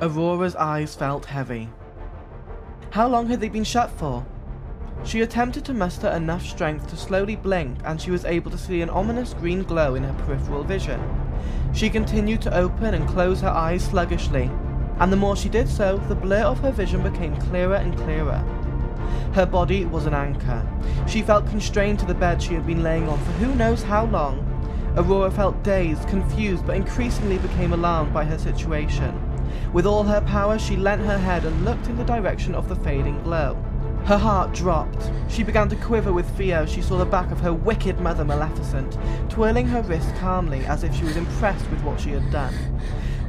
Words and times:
Aurora's 0.00 0.54
eyes 0.54 0.94
felt 0.94 1.24
heavy. 1.24 1.68
How 2.90 3.08
long 3.08 3.26
had 3.26 3.40
they 3.40 3.48
been 3.48 3.64
shut 3.64 3.90
for? 3.90 4.24
She 5.02 5.22
attempted 5.22 5.64
to 5.64 5.74
muster 5.74 6.08
enough 6.08 6.46
strength 6.46 6.88
to 6.90 6.96
slowly 6.96 7.34
blink, 7.34 7.78
and 7.84 8.00
she 8.00 8.12
was 8.12 8.24
able 8.24 8.52
to 8.52 8.58
see 8.58 8.80
an 8.80 8.90
ominous 8.90 9.34
green 9.34 9.64
glow 9.64 9.96
in 9.96 10.04
her 10.04 10.24
peripheral 10.24 10.62
vision. 10.62 11.00
She 11.72 11.90
continued 11.90 12.40
to 12.42 12.56
open 12.56 12.94
and 12.94 13.08
close 13.08 13.40
her 13.40 13.48
eyes 13.48 13.82
sluggishly, 13.82 14.48
and 15.00 15.12
the 15.12 15.16
more 15.16 15.34
she 15.34 15.48
did 15.48 15.68
so, 15.68 15.98
the 16.08 16.14
blur 16.14 16.44
of 16.44 16.60
her 16.60 16.72
vision 16.72 17.02
became 17.02 17.36
clearer 17.36 17.76
and 17.76 17.96
clearer. 17.96 18.44
Her 19.34 19.46
body 19.46 19.84
was 19.84 20.06
an 20.06 20.14
anchor. 20.14 20.64
She 21.08 21.22
felt 21.22 21.48
constrained 21.48 21.98
to 22.00 22.06
the 22.06 22.14
bed 22.14 22.40
she 22.40 22.54
had 22.54 22.66
been 22.66 22.84
laying 22.84 23.08
on 23.08 23.18
for 23.18 23.32
who 23.32 23.52
knows 23.56 23.82
how 23.82 24.06
long. 24.06 24.44
Aurora 24.96 25.32
felt 25.32 25.64
dazed, 25.64 26.08
confused, 26.08 26.64
but 26.66 26.76
increasingly 26.76 27.38
became 27.38 27.72
alarmed 27.72 28.14
by 28.14 28.24
her 28.24 28.38
situation. 28.38 29.27
With 29.72 29.86
all 29.86 30.04
her 30.04 30.22
power, 30.22 30.58
she 30.58 30.76
leant 30.76 31.02
her 31.02 31.18
head 31.18 31.44
and 31.44 31.64
looked 31.64 31.88
in 31.88 31.96
the 31.96 32.04
direction 32.04 32.54
of 32.54 32.68
the 32.68 32.76
fading 32.76 33.22
glow. 33.22 33.62
Her 34.04 34.16
heart 34.16 34.54
dropped. 34.54 35.10
She 35.28 35.42
began 35.42 35.68
to 35.68 35.76
quiver 35.76 36.12
with 36.12 36.34
fear 36.36 36.56
as 36.58 36.72
she 36.72 36.80
saw 36.80 36.96
the 36.96 37.04
back 37.04 37.30
of 37.30 37.40
her 37.40 37.52
wicked 37.52 38.00
mother 38.00 38.24
Maleficent, 38.24 38.96
twirling 39.28 39.66
her 39.66 39.82
wrist 39.82 40.14
calmly 40.16 40.64
as 40.64 40.84
if 40.84 40.94
she 40.94 41.04
was 41.04 41.18
impressed 41.18 41.70
with 41.70 41.82
what 41.82 42.00
she 42.00 42.10
had 42.10 42.30
done. 42.30 42.54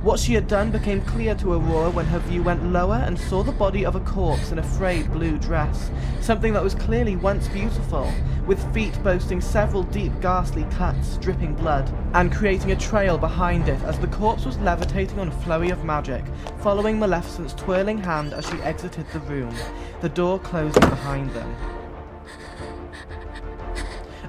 What 0.02 0.18
she 0.18 0.34
had 0.34 0.48
done 0.48 0.72
became 0.72 1.02
clear 1.02 1.36
to 1.36 1.52
Aurora 1.52 1.90
when 1.90 2.06
her 2.06 2.20
view 2.20 2.42
went 2.42 2.72
lower 2.72 2.96
and 2.96 3.20
saw 3.20 3.44
the 3.44 3.52
body 3.52 3.86
of 3.86 3.96
a 3.96 4.00
corpse 4.00 4.50
in 4.50 4.58
a 4.58 4.64
frayed 4.64 5.12
blue 5.12 5.38
dress, 5.38 5.92
something 6.22 6.54
that 6.54 6.64
was 6.64 6.74
clearly 6.74 7.18
once 7.18 7.50
beautiful, 7.50 8.10
with 8.48 8.74
feet 8.74 8.98
boasting 9.04 9.42
several 9.42 9.84
deep 9.84 10.14
ghastly 10.22 10.66
cuts, 10.72 11.18
dripping 11.18 11.54
blood, 11.54 11.92
and 12.14 12.32
creating 12.32 12.72
a 12.72 12.78
trail 12.78 13.18
behind 13.18 13.68
it 13.68 13.82
as 13.82 14.00
the 14.00 14.08
corpse 14.08 14.46
was 14.46 14.58
levitating 14.60 15.20
on 15.20 15.28
a 15.28 15.42
flurry 15.44 15.70
of 15.70 15.84
magic, 15.84 16.24
following 16.62 16.98
Maleficent's 16.98 17.54
twirling 17.54 17.98
hand 17.98 18.34
as 18.34 18.48
she 18.50 18.56
exited 18.62 19.06
the 19.12 19.20
room, 19.20 19.54
the 20.00 20.08
door 20.08 20.40
closing 20.40 20.90
behind 20.90 21.30
them. 21.32 21.79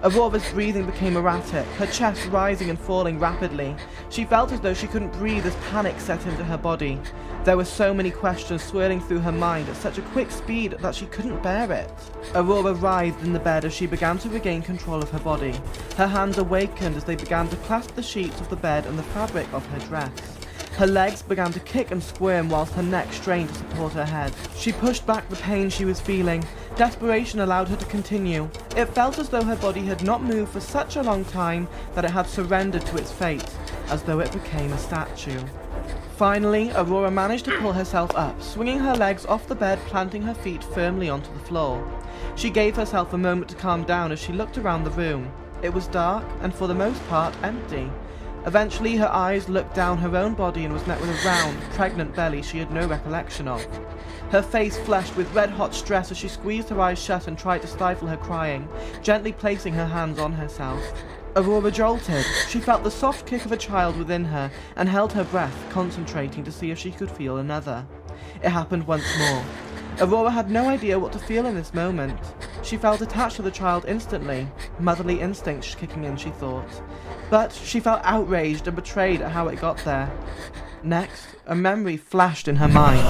Aurora's 0.02 0.50
breathing 0.52 0.86
became 0.86 1.16
erratic, 1.16 1.66
her 1.72 1.86
chest 1.86 2.26
rising 2.28 2.70
and 2.70 2.78
falling 2.78 3.18
rapidly. 3.18 3.76
She 4.08 4.24
felt 4.24 4.50
as 4.50 4.60
though 4.60 4.72
she 4.72 4.86
couldn't 4.86 5.12
breathe 5.12 5.44
as 5.44 5.54
panic 5.70 6.00
set 6.00 6.24
into 6.26 6.42
her 6.42 6.56
body. 6.56 6.98
There 7.44 7.58
were 7.58 7.66
so 7.66 7.92
many 7.92 8.10
questions 8.10 8.62
swirling 8.62 9.00
through 9.00 9.18
her 9.20 9.32
mind 9.32 9.68
at 9.68 9.76
such 9.76 9.98
a 9.98 10.02
quick 10.02 10.30
speed 10.30 10.76
that 10.80 10.94
she 10.94 11.04
couldn't 11.06 11.42
bear 11.42 11.70
it. 11.70 11.92
Aurora 12.34 12.72
writhed 12.72 13.22
in 13.22 13.34
the 13.34 13.38
bed 13.38 13.66
as 13.66 13.74
she 13.74 13.86
began 13.86 14.16
to 14.18 14.30
regain 14.30 14.62
control 14.62 15.02
of 15.02 15.10
her 15.10 15.18
body. 15.18 15.60
Her 15.96 16.06
hands 16.06 16.38
awakened 16.38 16.96
as 16.96 17.04
they 17.04 17.16
began 17.16 17.48
to 17.48 17.56
clasp 17.56 17.94
the 17.94 18.02
sheets 18.02 18.40
of 18.40 18.48
the 18.48 18.56
bed 18.56 18.86
and 18.86 18.98
the 18.98 19.02
fabric 19.02 19.52
of 19.52 19.66
her 19.66 19.78
dress. 19.80 20.39
Her 20.80 20.86
legs 20.86 21.20
began 21.20 21.52
to 21.52 21.60
kick 21.60 21.90
and 21.90 22.02
squirm 22.02 22.48
whilst 22.48 22.72
her 22.72 22.82
neck 22.82 23.12
strained 23.12 23.50
to 23.50 23.54
support 23.54 23.92
her 23.92 24.06
head. 24.06 24.32
She 24.56 24.72
pushed 24.72 25.06
back 25.06 25.28
the 25.28 25.36
pain 25.36 25.68
she 25.68 25.84
was 25.84 26.00
feeling. 26.00 26.42
Desperation 26.74 27.40
allowed 27.40 27.68
her 27.68 27.76
to 27.76 27.84
continue. 27.84 28.48
It 28.74 28.86
felt 28.86 29.18
as 29.18 29.28
though 29.28 29.44
her 29.44 29.56
body 29.56 29.82
had 29.82 30.02
not 30.02 30.22
moved 30.22 30.52
for 30.52 30.60
such 30.60 30.96
a 30.96 31.02
long 31.02 31.26
time 31.26 31.68
that 31.94 32.06
it 32.06 32.12
had 32.12 32.26
surrendered 32.26 32.86
to 32.86 32.96
its 32.96 33.12
fate, 33.12 33.44
as 33.88 34.02
though 34.04 34.20
it 34.20 34.32
became 34.32 34.72
a 34.72 34.78
statue. 34.78 35.42
Finally, 36.16 36.70
Aurora 36.70 37.10
managed 37.10 37.44
to 37.44 37.58
pull 37.58 37.74
herself 37.74 38.16
up, 38.16 38.40
swinging 38.40 38.78
her 38.78 38.96
legs 38.96 39.26
off 39.26 39.48
the 39.48 39.54
bed, 39.54 39.78
planting 39.80 40.22
her 40.22 40.32
feet 40.32 40.64
firmly 40.64 41.10
onto 41.10 41.30
the 41.34 41.40
floor. 41.40 41.86
She 42.36 42.48
gave 42.48 42.74
herself 42.74 43.12
a 43.12 43.18
moment 43.18 43.50
to 43.50 43.54
calm 43.56 43.84
down 43.84 44.12
as 44.12 44.18
she 44.18 44.32
looked 44.32 44.56
around 44.56 44.84
the 44.84 44.90
room. 44.92 45.30
It 45.62 45.74
was 45.74 45.88
dark, 45.88 46.24
and 46.40 46.54
for 46.54 46.66
the 46.66 46.74
most 46.74 47.06
part 47.10 47.34
empty. 47.42 47.90
Eventually, 48.46 48.96
her 48.96 49.10
eyes 49.12 49.48
looked 49.48 49.74
down 49.74 49.98
her 49.98 50.16
own 50.16 50.34
body 50.34 50.64
and 50.64 50.72
was 50.72 50.86
met 50.86 51.00
with 51.00 51.10
a 51.10 51.26
round, 51.26 51.60
pregnant 51.72 52.14
belly 52.14 52.42
she 52.42 52.58
had 52.58 52.72
no 52.72 52.86
recollection 52.86 53.46
of. 53.46 53.64
Her 54.30 54.42
face 54.42 54.78
flushed 54.78 55.16
with 55.16 55.34
red 55.34 55.50
hot 55.50 55.74
stress 55.74 56.10
as 56.10 56.16
she 56.16 56.28
squeezed 56.28 56.68
her 56.70 56.80
eyes 56.80 57.02
shut 57.02 57.26
and 57.26 57.38
tried 57.38 57.62
to 57.62 57.68
stifle 57.68 58.08
her 58.08 58.16
crying, 58.16 58.68
gently 59.02 59.32
placing 59.32 59.74
her 59.74 59.86
hands 59.86 60.18
on 60.18 60.32
herself. 60.32 60.82
Aurora 61.36 61.70
jolted. 61.70 62.24
She 62.48 62.60
felt 62.60 62.82
the 62.82 62.90
soft 62.90 63.26
kick 63.26 63.44
of 63.44 63.52
a 63.52 63.56
child 63.56 63.96
within 63.96 64.24
her 64.24 64.50
and 64.76 64.88
held 64.88 65.12
her 65.12 65.24
breath, 65.24 65.66
concentrating 65.70 66.42
to 66.44 66.52
see 66.52 66.70
if 66.70 66.78
she 66.78 66.90
could 66.90 67.10
feel 67.10 67.36
another. 67.38 67.86
It 68.42 68.50
happened 68.50 68.86
once 68.86 69.06
more. 69.18 69.44
Aurora 70.00 70.30
had 70.30 70.50
no 70.50 70.66
idea 70.66 70.98
what 70.98 71.12
to 71.12 71.18
feel 71.18 71.44
in 71.44 71.54
this 71.54 71.74
moment. 71.74 72.18
She 72.62 72.78
felt 72.78 73.02
attached 73.02 73.36
to 73.36 73.42
the 73.42 73.50
child 73.50 73.84
instantly, 73.86 74.48
motherly 74.78 75.20
instincts 75.20 75.74
kicking 75.74 76.04
in, 76.04 76.16
she 76.16 76.30
thought. 76.30 76.82
But 77.28 77.52
she 77.52 77.80
felt 77.80 78.00
outraged 78.02 78.66
and 78.66 78.74
betrayed 78.74 79.20
at 79.20 79.30
how 79.30 79.48
it 79.48 79.60
got 79.60 79.76
there. 79.84 80.10
Next, 80.82 81.26
a 81.46 81.54
memory 81.54 81.98
flashed 81.98 82.48
in 82.48 82.56
her 82.56 82.68
mind. 82.68 83.06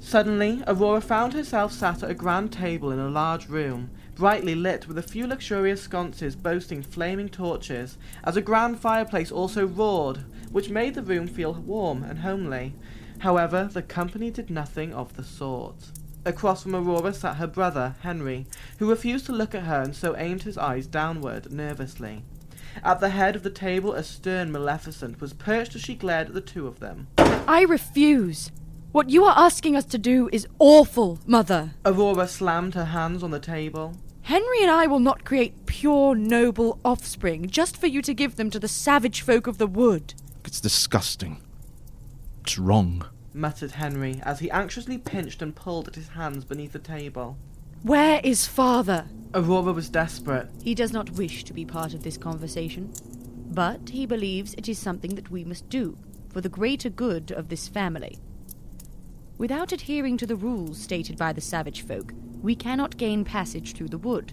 Suddenly, 0.00 0.62
Aurora 0.66 1.00
found 1.00 1.32
herself 1.32 1.72
sat 1.72 2.02
at 2.02 2.10
a 2.10 2.14
grand 2.14 2.52
table 2.52 2.90
in 2.90 2.98
a 2.98 3.08
large 3.08 3.48
room, 3.48 3.90
brightly 4.20 4.54
lit 4.54 4.86
with 4.86 4.98
a 4.98 5.02
few 5.02 5.26
luxurious 5.26 5.80
sconces 5.80 6.36
boasting 6.36 6.82
flaming 6.82 7.26
torches, 7.26 7.96
as 8.22 8.36
a 8.36 8.42
grand 8.42 8.78
fireplace 8.78 9.32
also 9.32 9.66
roared, 9.66 10.18
which 10.52 10.68
made 10.68 10.94
the 10.94 11.02
room 11.02 11.26
feel 11.26 11.54
warm 11.54 12.02
and 12.02 12.18
homely. 12.18 12.74
However, 13.20 13.70
the 13.72 13.80
company 13.80 14.30
did 14.30 14.50
nothing 14.50 14.92
of 14.92 15.16
the 15.16 15.24
sort. 15.24 15.90
Across 16.26 16.64
from 16.64 16.76
Aurora 16.76 17.14
sat 17.14 17.36
her 17.36 17.46
brother, 17.46 17.94
Henry, 18.02 18.44
who 18.78 18.90
refused 18.90 19.24
to 19.24 19.32
look 19.32 19.54
at 19.54 19.62
her 19.62 19.80
and 19.80 19.96
so 19.96 20.14
aimed 20.18 20.42
his 20.42 20.58
eyes 20.58 20.86
downward, 20.86 21.50
nervously. 21.50 22.22
At 22.84 23.00
the 23.00 23.08
head 23.08 23.36
of 23.36 23.42
the 23.42 23.48
table, 23.48 23.94
a 23.94 24.02
stern 24.02 24.52
Maleficent 24.52 25.22
was 25.22 25.32
perched 25.32 25.74
as 25.74 25.80
she 25.80 25.94
glared 25.94 26.26
at 26.26 26.34
the 26.34 26.42
two 26.42 26.66
of 26.66 26.78
them. 26.78 27.08
I 27.16 27.62
refuse. 27.62 28.52
What 28.92 29.08
you 29.08 29.24
are 29.24 29.38
asking 29.38 29.76
us 29.76 29.86
to 29.86 29.98
do 29.98 30.28
is 30.30 30.46
awful, 30.58 31.20
Mother. 31.24 31.70
Aurora 31.86 32.28
slammed 32.28 32.74
her 32.74 32.84
hands 32.84 33.22
on 33.22 33.30
the 33.30 33.40
table. 33.40 33.94
Henry 34.30 34.62
and 34.62 34.70
I 34.70 34.86
will 34.86 35.00
not 35.00 35.24
create 35.24 35.66
pure, 35.66 36.14
noble 36.14 36.78
offspring 36.84 37.48
just 37.50 37.76
for 37.76 37.88
you 37.88 38.00
to 38.02 38.14
give 38.14 38.36
them 38.36 38.48
to 38.50 38.60
the 38.60 38.68
savage 38.68 39.22
folk 39.22 39.48
of 39.48 39.58
the 39.58 39.66
wood. 39.66 40.14
It's 40.44 40.60
disgusting. 40.60 41.38
It's 42.42 42.56
wrong. 42.56 43.06
muttered 43.34 43.72
Henry 43.72 44.20
as 44.22 44.38
he 44.38 44.48
anxiously 44.52 44.98
pinched 44.98 45.42
and 45.42 45.56
pulled 45.56 45.88
at 45.88 45.96
his 45.96 46.10
hands 46.10 46.44
beneath 46.44 46.70
the 46.70 46.78
table. 46.78 47.38
Where 47.82 48.20
is 48.22 48.46
father? 48.46 49.08
Aurora 49.34 49.72
was 49.72 49.88
desperate. 49.88 50.48
He 50.62 50.76
does 50.76 50.92
not 50.92 51.10
wish 51.10 51.42
to 51.42 51.52
be 51.52 51.64
part 51.64 51.92
of 51.92 52.04
this 52.04 52.16
conversation, 52.16 52.92
but 53.50 53.88
he 53.88 54.06
believes 54.06 54.54
it 54.54 54.68
is 54.68 54.78
something 54.78 55.16
that 55.16 55.32
we 55.32 55.42
must 55.42 55.68
do 55.68 55.98
for 56.28 56.40
the 56.40 56.48
greater 56.48 56.88
good 56.88 57.32
of 57.32 57.48
this 57.48 57.66
family. 57.66 58.20
Without 59.38 59.72
adhering 59.72 60.16
to 60.18 60.26
the 60.26 60.36
rules 60.36 60.80
stated 60.80 61.18
by 61.18 61.32
the 61.32 61.40
savage 61.40 61.82
folk, 61.82 62.12
we 62.42 62.54
cannot 62.54 62.96
gain 62.96 63.24
passage 63.24 63.74
through 63.74 63.88
the 63.88 63.98
wood, 63.98 64.32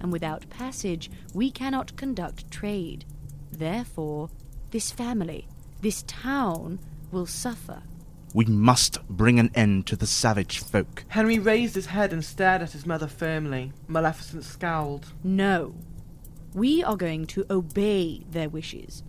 and 0.00 0.12
without 0.12 0.48
passage, 0.50 1.10
we 1.34 1.50
cannot 1.50 1.96
conduct 1.96 2.50
trade. 2.50 3.04
Therefore, 3.50 4.30
this 4.70 4.90
family, 4.90 5.48
this 5.80 6.04
town, 6.06 6.78
will 7.10 7.26
suffer. 7.26 7.82
We 8.34 8.44
must 8.44 9.02
bring 9.08 9.40
an 9.40 9.50
end 9.54 9.86
to 9.86 9.96
the 9.96 10.06
savage 10.06 10.58
folk. 10.58 11.04
Henry 11.08 11.38
raised 11.38 11.74
his 11.74 11.86
head 11.86 12.12
and 12.12 12.24
stared 12.24 12.62
at 12.62 12.72
his 12.72 12.86
mother 12.86 13.06
firmly. 13.06 13.72
Maleficent 13.86 14.44
scowled. 14.44 15.12
No. 15.24 15.74
We 16.54 16.84
are 16.84 16.96
going 16.96 17.26
to 17.28 17.46
obey 17.50 18.24
their 18.30 18.48
wishes. 18.48 19.02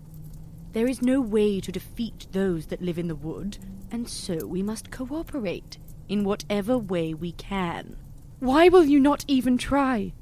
There 0.71 0.87
is 0.87 1.01
no 1.01 1.19
way 1.19 1.59
to 1.59 1.71
defeat 1.71 2.27
those 2.31 2.67
that 2.67 2.81
live 2.81 2.97
in 2.97 3.07
the 3.07 3.15
wood, 3.15 3.57
and 3.91 4.07
so 4.07 4.45
we 4.45 4.63
must 4.63 4.91
cooperate 4.91 5.77
in 6.07 6.23
whatever 6.23 6.77
way 6.77 7.13
we 7.13 7.31
can. 7.33 7.97
Why 8.39 8.69
will 8.69 8.85
you 8.85 9.01
not 9.01 9.25
even 9.27 9.57
try? 9.57 10.13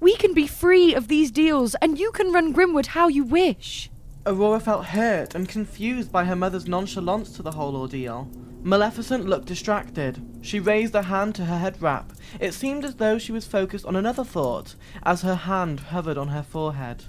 We 0.00 0.16
can 0.16 0.32
be 0.32 0.46
free 0.46 0.94
of 0.94 1.08
these 1.08 1.30
deals, 1.30 1.74
and 1.82 1.98
you 1.98 2.10
can 2.10 2.32
run 2.32 2.54
Grimwood 2.54 2.86
how 2.86 3.08
you 3.08 3.22
wish. 3.22 3.90
Aurora 4.24 4.60
felt 4.60 4.86
hurt 4.86 5.34
and 5.34 5.46
confused 5.46 6.10
by 6.10 6.24
her 6.24 6.36
mother's 6.36 6.66
nonchalance 6.66 7.32
to 7.32 7.42
the 7.42 7.50
whole 7.50 7.76
ordeal. 7.76 8.30
Maleficent 8.62 9.26
looked 9.26 9.46
distracted. 9.46 10.22
She 10.40 10.58
raised 10.58 10.94
a 10.94 11.02
hand 11.02 11.34
to 11.34 11.44
her 11.44 11.58
head 11.58 11.80
wrap. 11.82 12.12
It 12.38 12.54
seemed 12.54 12.82
as 12.82 12.94
though 12.94 13.18
she 13.18 13.32
was 13.32 13.46
focused 13.46 13.84
on 13.84 13.96
another 13.96 14.24
thought, 14.24 14.74
as 15.02 15.20
her 15.20 15.34
hand 15.34 15.80
hovered 15.80 16.16
on 16.16 16.28
her 16.28 16.42
forehead. 16.42 17.04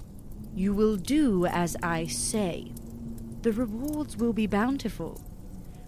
You 0.54 0.74
will 0.74 0.98
do 0.98 1.46
as 1.46 1.78
I 1.82 2.08
say. 2.08 2.74
The 3.42 3.54
rewards 3.54 4.18
will 4.18 4.34
be 4.34 4.48
bountiful. 4.48 5.22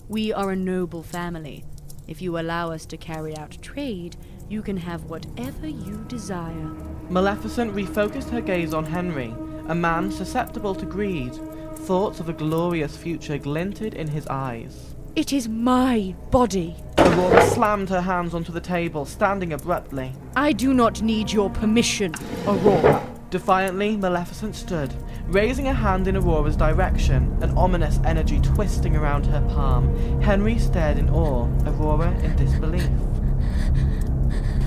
We 0.08 0.32
are 0.32 0.52
a 0.52 0.56
noble 0.56 1.04
family. 1.04 1.66
If 2.08 2.22
you 2.22 2.38
allow 2.38 2.72
us 2.72 2.86
to 2.88 2.98
carry 2.98 3.36
out 3.38 3.58
trade, 3.62 4.18
you 4.50 4.62
can 4.62 4.78
have 4.78 5.06
whatever 5.06 5.68
you 5.68 6.04
desire. 6.08 6.72
Maleficent 7.10 7.74
refocused 7.74 8.30
her 8.30 8.42
gaze 8.42 8.74
on 8.74 8.86
Henry, 8.86 9.34
a 9.68 9.76
man 9.76 10.12
susceptible 10.12 10.76
to 10.76 10.86
greed. 10.86 11.34
Thoughts 11.76 12.20
of 12.20 12.30
a 12.30 12.34
glorious 12.34 12.96
future 12.96 13.38
glinted 13.38 13.94
in 13.94 14.08
his 14.08 14.28
eyes. 14.28 14.96
It 15.16 15.32
is 15.32 15.48
my 15.48 16.16
body. 16.32 16.76
Aurora 16.98 17.46
slammed 17.48 17.90
her 17.90 18.02
hands 18.02 18.34
onto 18.34 18.52
the 18.52 18.62
table, 18.62 19.06
standing 19.06 19.54
abruptly. 19.54 20.14
I 20.36 20.54
do 20.54 20.74
not 20.74 21.02
need 21.02 21.32
your 21.32 21.50
permission, 21.50 22.14
Aurora. 22.48 23.08
Defiantly, 23.30 23.98
Maleficent 23.98 24.56
stood, 24.56 24.94
raising 25.28 25.68
a 25.68 25.74
hand 25.74 26.08
in 26.08 26.16
Aurora's 26.16 26.56
direction, 26.56 27.36
an 27.42 27.52
ominous 27.58 28.00
energy 28.06 28.40
twisting 28.42 28.96
around 28.96 29.26
her 29.26 29.42
palm. 29.50 30.22
Henry 30.22 30.58
stared 30.58 30.98
in 30.98 31.10
awe, 31.10 31.48
Aurora 31.66 32.12
in 32.20 32.36
disbelief. 32.36 32.90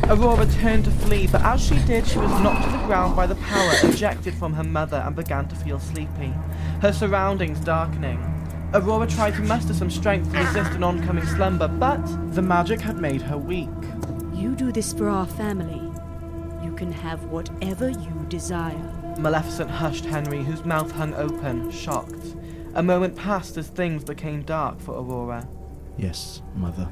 Aurora 0.09 0.47
turned 0.47 0.85
to 0.85 0.91
flee, 0.93 1.27
but 1.27 1.43
as 1.43 1.61
she 1.61 1.77
did, 1.81 2.07
she 2.07 2.19
was 2.19 2.31
knocked 2.41 2.65
to 2.65 2.71
the 2.71 2.87
ground 2.87 3.17
by 3.17 3.27
the 3.27 3.35
power 3.35 3.73
ejected 3.83 4.35
from 4.35 4.53
her 4.53 4.63
mother 4.63 4.99
and 4.99 5.17
began 5.17 5.49
to 5.49 5.57
feel 5.57 5.81
sleepy, 5.81 6.33
her 6.81 6.93
surroundings 6.93 7.59
darkening. 7.59 8.21
Aurora 8.73 9.09
tried 9.09 9.35
to 9.35 9.43
muster 9.43 9.75
some 9.75 9.91
strength 9.91 10.31
to 10.33 10.39
resist 10.39 10.71
an 10.73 10.85
oncoming 10.85 11.27
slumber, 11.27 11.67
but 11.67 12.07
the 12.37 12.43
magic 12.43 12.81
had 12.81 12.99
made 12.99 13.21
her 13.21 13.37
weak. 13.37 13.69
You 14.33 14.55
do 14.55 14.71
this 14.71 14.93
for 14.93 15.09
our 15.09 15.27
family. 15.27 15.83
You 16.65 16.73
can 16.77 16.93
have 16.93 17.25
whatever 17.25 17.91
you 17.91 18.27
desire. 18.29 19.15
Maleficent 19.19 19.71
hushed 19.71 20.05
Henry, 20.05 20.45
whose 20.45 20.65
mouth 20.65 20.93
hung 20.93 21.15
open, 21.15 21.73
shocked. 21.73 22.37
A 22.75 22.83
moment 22.83 23.17
passed 23.17 23.57
as 23.57 23.67
things 23.69 24.05
became 24.05 24.43
dark 24.43 24.79
for 24.79 24.93
Aurora. 24.93 25.49
Yes, 25.97 26.43
mother. 26.55 26.89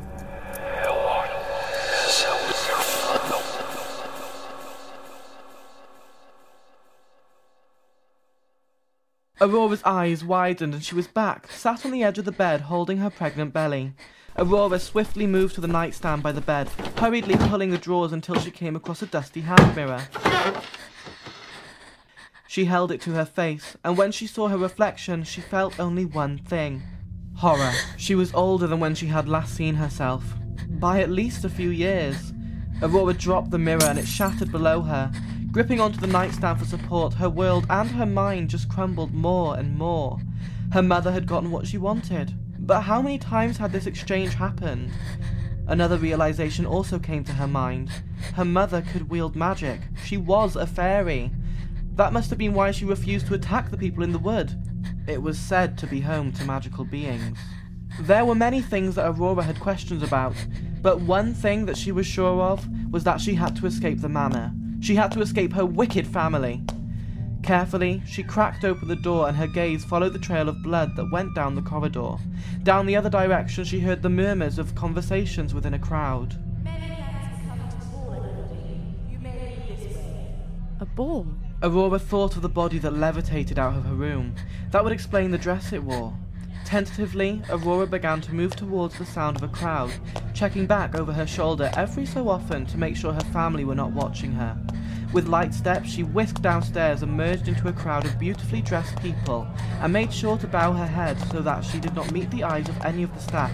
Aurora's 9.45 9.83
eyes 9.85 10.25
widened 10.25 10.73
and 10.73 10.83
she 10.83 10.95
was 10.95 11.07
back, 11.07 11.53
sat 11.53 11.85
on 11.85 11.93
the 11.93 12.03
edge 12.03 12.17
of 12.17 12.25
the 12.25 12.33
bed 12.33 12.63
holding 12.63 12.97
her 12.97 13.11
pregnant 13.11 13.53
belly. 13.53 13.93
Aurora 14.39 14.79
swiftly 14.79 15.27
moved 15.27 15.55
to 15.55 15.61
the 15.61 15.69
nightstand 15.69 16.23
by 16.23 16.33
the 16.33 16.41
bed, 16.41 16.67
hurriedly 16.97 17.37
pulling 17.37 17.69
the 17.69 17.77
drawers 17.77 18.11
until 18.11 18.37
she 18.37 18.51
came 18.51 18.75
across 18.75 19.03
a 19.03 19.07
dusty 19.07 19.43
hand 19.43 19.77
mirror. 19.77 20.01
She 22.49 22.65
held 22.65 22.91
it 22.91 23.03
to 23.03 23.11
her 23.11 23.27
face, 23.27 23.77
and 23.85 23.99
when 23.99 24.13
she 24.13 24.27
saw 24.27 24.49
her 24.49 24.57
reflection, 24.57 25.25
she 25.25 25.43
felt 25.43 25.79
only 25.79 26.07
one 26.07 26.39
thing 26.39 26.83
horror. 27.35 27.73
She 27.99 28.15
was 28.15 28.33
older 28.33 28.67
than 28.67 28.81
when 28.81 28.95
she 28.95 29.09
had 29.09 29.29
last 29.29 29.55
seen 29.55 29.75
herself, 29.75 30.25
by 30.71 31.03
at 31.03 31.11
least 31.11 31.45
a 31.45 31.51
few 31.51 31.69
years. 31.69 32.33
Aurora 32.81 33.13
dropped 33.13 33.51
the 33.51 33.59
mirror 33.59 33.85
and 33.85 33.99
it 33.99 34.09
shattered 34.09 34.51
below 34.51 34.81
her. 34.81 35.13
Gripping 35.55 35.81
onto 35.81 36.01
the 36.01 36.09
nightstand 36.09 36.59
for 36.59 36.65
support, 36.65 37.15
her 37.15 37.31
world 37.31 37.65
and 37.71 37.89
her 37.93 38.07
mind 38.07 38.51
just 38.51 38.69
crumbled 38.69 39.15
more 39.15 39.57
and 39.57 39.79
more. 39.79 40.19
Her 40.73 40.83
mother 40.83 41.13
had 41.13 41.29
gotten 41.29 41.53
what 41.53 41.65
she 41.65 41.79
wanted. 41.79 42.35
But 42.59 42.81
how 42.81 43.01
many 43.01 43.19
times 43.19 43.57
had 43.57 43.71
this 43.71 43.87
exchange 43.87 44.35
happened? 44.35 44.91
Another 45.69 45.97
realization 45.97 46.67
also 46.67 46.99
came 46.99 47.23
to 47.23 47.33
her 47.35 47.47
mind. 47.47 47.89
Her 48.35 48.45
mother 48.45 48.83
could 48.83 49.09
wield 49.09 49.37
magic. 49.37 49.83
She 50.05 50.17
was 50.17 50.57
a 50.57 50.67
fairy. 50.67 51.31
That 51.95 52.13
must 52.13 52.31
have 52.31 52.39
been 52.41 52.55
why 52.55 52.73
she 52.73 52.85
refused 52.85 53.29
to 53.29 53.35
attack 53.35 53.71
the 53.71 53.79
people 53.79 54.03
in 54.03 54.11
the 54.11 54.19
wood. 54.19 54.61
It 55.07 55.23
was 55.23 55.39
said 55.39 55.79
to 55.79 55.87
be 55.87 56.01
home 56.01 56.33
to 56.33 56.45
magical 56.45 56.85
beings. 56.85 57.39
There 58.01 58.25
were 58.25 58.35
many 58.35 58.61
things 58.61 58.97
that 58.97 59.09
Aurora 59.09 59.45
had 59.45 59.61
questions 59.61 60.03
about, 60.03 60.35
but 60.83 61.03
one 61.03 61.33
thing 61.33 61.67
that 61.67 61.77
she 61.77 61.93
was 61.93 62.09
sure 62.09 62.43
of 62.43 62.67
was 62.91 63.05
that 63.05 63.21
she 63.21 63.37
had 63.37 63.55
to 63.55 63.67
escape 63.67 64.01
the 64.01 64.09
manor. 64.09 64.53
She 64.85 64.97
had 64.97 65.13
to 65.13 65.23
escape 65.23 65.55
her 65.55 65.65
wicked 65.65 66.07
family. 66.07 66.63
Carefully, 67.43 68.03
she 68.07 68.23
cracked 68.23 68.67
open 68.67 68.87
the 68.87 68.95
door 68.95 69.27
and 69.27 69.35
her 69.35 69.47
gaze 69.47 69.83
followed 69.83 70.13
the 70.13 70.19
trail 70.19 70.47
of 70.47 70.63
blood 70.63 70.95
that 70.97 71.11
went 71.11 71.35
down 71.35 71.55
the 71.55 71.63
corridor. 71.63 72.17
Down 72.65 72.85
the 72.85 72.95
other 72.95 73.09
direction, 73.09 73.65
she 73.65 73.81
heard 73.81 74.03
the 74.03 74.11
murmurs 74.11 74.59
of 74.59 74.75
conversations 74.75 75.55
within 75.55 75.73
a 75.73 75.79
crowd. 75.79 76.39
A 80.81 80.85
ball? 80.85 81.29
Aurora 81.63 81.99
thought 81.99 82.37
of 82.37 82.43
the 82.43 82.49
body 82.51 82.79
that 82.81 82.93
levitated 82.93 83.59
out 83.59 83.79
of 83.79 83.87
her 83.87 83.95
room. 83.95 84.35
That 84.71 84.85
would 84.85 84.93
explain 84.93 85.31
the 85.31 85.39
dress 85.39 85.73
it 85.73 85.83
wore. 85.83 86.13
Tentatively, 86.65 87.43
Aurora 87.51 87.87
began 87.87 88.21
to 88.23 88.35
move 88.35 88.57
towards 88.57 88.99
the 88.99 89.05
sound 89.05 89.37
of 89.37 89.43
a 89.43 89.49
crowd, 89.49 89.93
checking 90.33 90.67
back 90.67 90.95
over 90.95 91.13
her 91.13 91.27
shoulder 91.27 91.71
every 91.77 92.07
so 92.07 92.29
often 92.29 92.65
to 92.67 92.79
make 92.79 92.97
sure 92.97 93.13
her 93.13 93.33
family 93.33 93.65
were 93.65 93.75
not 93.75 93.93
watching 93.93 94.33
her. 94.33 94.57
With 95.13 95.29
light 95.29 95.55
steps, 95.55 95.91
she 95.91 96.03
whisked 96.03 96.43
downstairs 96.43 97.03
and 97.03 97.13
merged 97.13 97.47
into 97.47 97.69
a 97.69 97.73
crowd 97.73 98.07
of 98.07 98.19
beautifully 98.19 98.63
dressed 98.63 99.01
people, 99.01 99.47
and 99.81 99.93
made 99.93 100.13
sure 100.13 100.39
to 100.39 100.49
bow 100.49 100.73
her 100.73 100.87
head 100.87 101.21
so 101.31 101.43
that 101.43 101.65
she 101.65 101.79
did 101.79 101.95
not 101.95 102.11
meet 102.11 102.31
the 102.31 102.43
eyes 102.43 102.69
of 102.69 102.85
any 102.85 103.03
of 103.03 103.15
the 103.15 103.21
staff, 103.21 103.53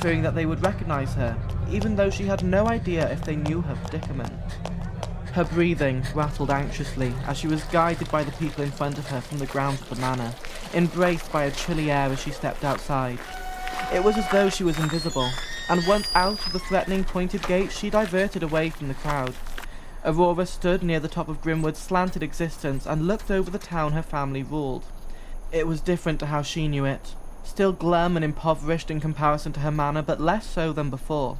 fearing 0.00 0.20
that 0.22 0.34
they 0.34 0.44
would 0.44 0.62
recognize 0.62 1.14
her, 1.14 1.38
even 1.70 1.96
though 1.96 2.10
she 2.10 2.24
had 2.24 2.44
no 2.44 2.66
idea 2.66 3.10
if 3.10 3.24
they 3.24 3.36
knew 3.36 3.62
her 3.62 3.76
predicament. 3.76 4.32
Her 5.32 5.44
breathing 5.44 6.04
rattled 6.12 6.50
anxiously 6.50 7.14
as 7.26 7.38
she 7.38 7.46
was 7.46 7.62
guided 7.64 8.10
by 8.10 8.24
the 8.24 8.32
people 8.32 8.64
in 8.64 8.72
front 8.72 8.98
of 8.98 9.06
her 9.08 9.20
from 9.20 9.38
the 9.38 9.46
grounds 9.46 9.80
of 9.80 9.90
the 9.90 9.96
manor, 9.96 10.34
embraced 10.74 11.30
by 11.30 11.44
a 11.44 11.52
chilly 11.52 11.90
air 11.90 12.10
as 12.10 12.20
she 12.20 12.32
stepped 12.32 12.64
outside. 12.64 13.18
It 13.94 14.02
was 14.02 14.16
as 14.16 14.28
though 14.30 14.50
she 14.50 14.64
was 14.64 14.78
invisible, 14.78 15.30
and 15.68 15.86
once 15.86 16.08
out 16.16 16.44
of 16.44 16.52
the 16.52 16.58
threatening 16.58 17.04
pointed 17.04 17.46
gate, 17.46 17.70
she 17.70 17.90
diverted 17.90 18.42
away 18.42 18.70
from 18.70 18.88
the 18.88 18.94
crowd. 18.94 19.34
Aurora 20.04 20.46
stood 20.46 20.82
near 20.82 20.98
the 20.98 21.08
top 21.08 21.28
of 21.28 21.40
Grimwood's 21.40 21.78
slanted 21.78 22.24
existence 22.24 22.84
and 22.84 23.06
looked 23.06 23.30
over 23.30 23.52
the 23.52 23.58
town 23.58 23.92
her 23.92 24.02
family 24.02 24.42
ruled. 24.42 24.84
It 25.52 25.66
was 25.66 25.80
different 25.80 26.18
to 26.20 26.26
how 26.26 26.42
she 26.42 26.66
knew 26.66 26.84
it. 26.84 27.14
Still 27.44 27.72
glum 27.72 28.16
and 28.16 28.24
impoverished 28.24 28.90
in 28.90 29.00
comparison 29.00 29.52
to 29.52 29.60
her 29.60 29.70
manor, 29.70 30.02
but 30.02 30.20
less 30.20 30.46
so 30.46 30.72
than 30.72 30.90
before. 30.90 31.38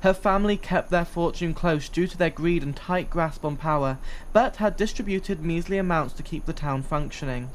Her 0.00 0.14
family 0.14 0.56
kept 0.56 0.90
their 0.90 1.04
fortune 1.04 1.52
close 1.52 1.88
due 1.88 2.06
to 2.06 2.16
their 2.16 2.30
greed 2.30 2.62
and 2.62 2.74
tight 2.74 3.10
grasp 3.10 3.44
on 3.44 3.56
power, 3.56 3.98
but 4.32 4.56
had 4.56 4.76
distributed 4.76 5.44
measly 5.44 5.76
amounts 5.76 6.14
to 6.14 6.22
keep 6.22 6.46
the 6.46 6.54
town 6.54 6.82
functioning. 6.82 7.50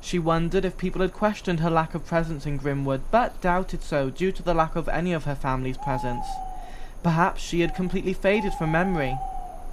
She 0.00 0.18
wondered 0.18 0.64
if 0.64 0.76
people 0.76 1.00
had 1.00 1.12
questioned 1.12 1.60
her 1.60 1.70
lack 1.70 1.94
of 1.94 2.06
presence 2.06 2.44
in 2.44 2.58
Grimwood, 2.58 3.00
but 3.10 3.40
doubted 3.40 3.82
so 3.82 4.10
due 4.10 4.32
to 4.32 4.42
the 4.42 4.54
lack 4.54 4.76
of 4.76 4.88
any 4.88 5.12
of 5.12 5.24
her 5.24 5.34
family's 5.34 5.78
presence. 5.78 6.26
Perhaps 7.02 7.42
she 7.42 7.60
had 7.60 7.74
completely 7.74 8.12
faded 8.12 8.52
from 8.54 8.72
memory. 8.72 9.18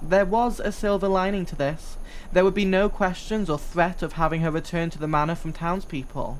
There 0.00 0.24
was 0.24 0.58
a 0.58 0.72
silver 0.72 1.08
lining 1.08 1.44
to 1.46 1.56
this. 1.56 1.96
There 2.32 2.44
would 2.44 2.54
be 2.54 2.64
no 2.64 2.88
questions 2.88 3.50
or 3.50 3.58
threat 3.58 4.02
of 4.02 4.14
having 4.14 4.40
her 4.40 4.50
return 4.50 4.88
to 4.90 4.98
the 4.98 5.08
manor 5.08 5.34
from 5.34 5.52
townspeople. 5.52 6.38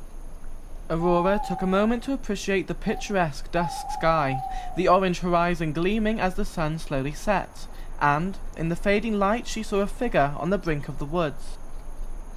Aurora 0.88 1.41
took 1.49 1.62
a 1.62 1.67
moment 1.67 2.05
to 2.05 2.12
appreciate 2.12 2.69
the 2.69 2.75
picturesque 2.75 3.50
dusk 3.50 3.91
sky, 3.91 4.41
the 4.77 4.87
orange 4.87 5.19
horizon 5.19 5.73
gleaming 5.73 6.21
as 6.21 6.37
the 6.37 6.44
sun 6.44 6.79
slowly 6.79 7.12
set, 7.12 7.67
and, 8.00 8.38
in 8.57 8.69
the 8.69 8.76
fading 8.76 9.19
light, 9.19 9.49
she 9.49 9.64
saw 9.64 9.81
a 9.81 9.88
figure 9.88 10.33
on 10.37 10.50
the 10.50 10.59
brink 10.59 10.88
of 10.88 11.00
the 11.00 11.05
woods. 11.05 11.59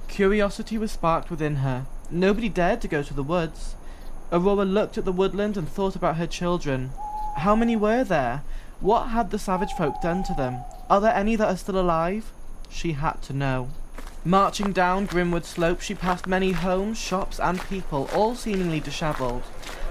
Curiosity 0.08 0.76
was 0.78 0.90
sparked 0.90 1.30
within 1.30 1.56
her. 1.56 1.86
Nobody 2.10 2.48
dared 2.48 2.80
to 2.80 2.88
go 2.88 3.04
to 3.04 3.14
the 3.14 3.22
woods. 3.22 3.76
Aurora 4.32 4.64
looked 4.64 4.98
at 4.98 5.04
the 5.04 5.12
woodland 5.12 5.56
and 5.56 5.68
thought 5.68 5.94
about 5.94 6.16
her 6.16 6.26
children. 6.26 6.90
How 7.36 7.54
many 7.54 7.76
were 7.76 8.02
there? 8.02 8.42
What 8.80 9.08
had 9.08 9.30
the 9.30 9.38
savage 9.38 9.74
folk 9.74 10.00
done 10.02 10.24
to 10.24 10.34
them? 10.34 10.64
Are 10.88 11.00
there 11.00 11.14
any 11.14 11.36
that 11.36 11.48
are 11.48 11.56
still 11.56 11.78
alive? 11.78 12.32
She 12.68 12.92
had 12.92 13.22
to 13.22 13.32
know. 13.32 13.68
Marching 14.24 14.72
down 14.72 15.06
Grimwood 15.06 15.46
Slope, 15.46 15.80
she 15.80 15.94
passed 15.94 16.26
many 16.26 16.52
homes, 16.52 16.98
shops, 16.98 17.40
and 17.40 17.58
people, 17.58 18.06
all 18.12 18.34
seemingly 18.34 18.78
dishevelled. 18.78 19.42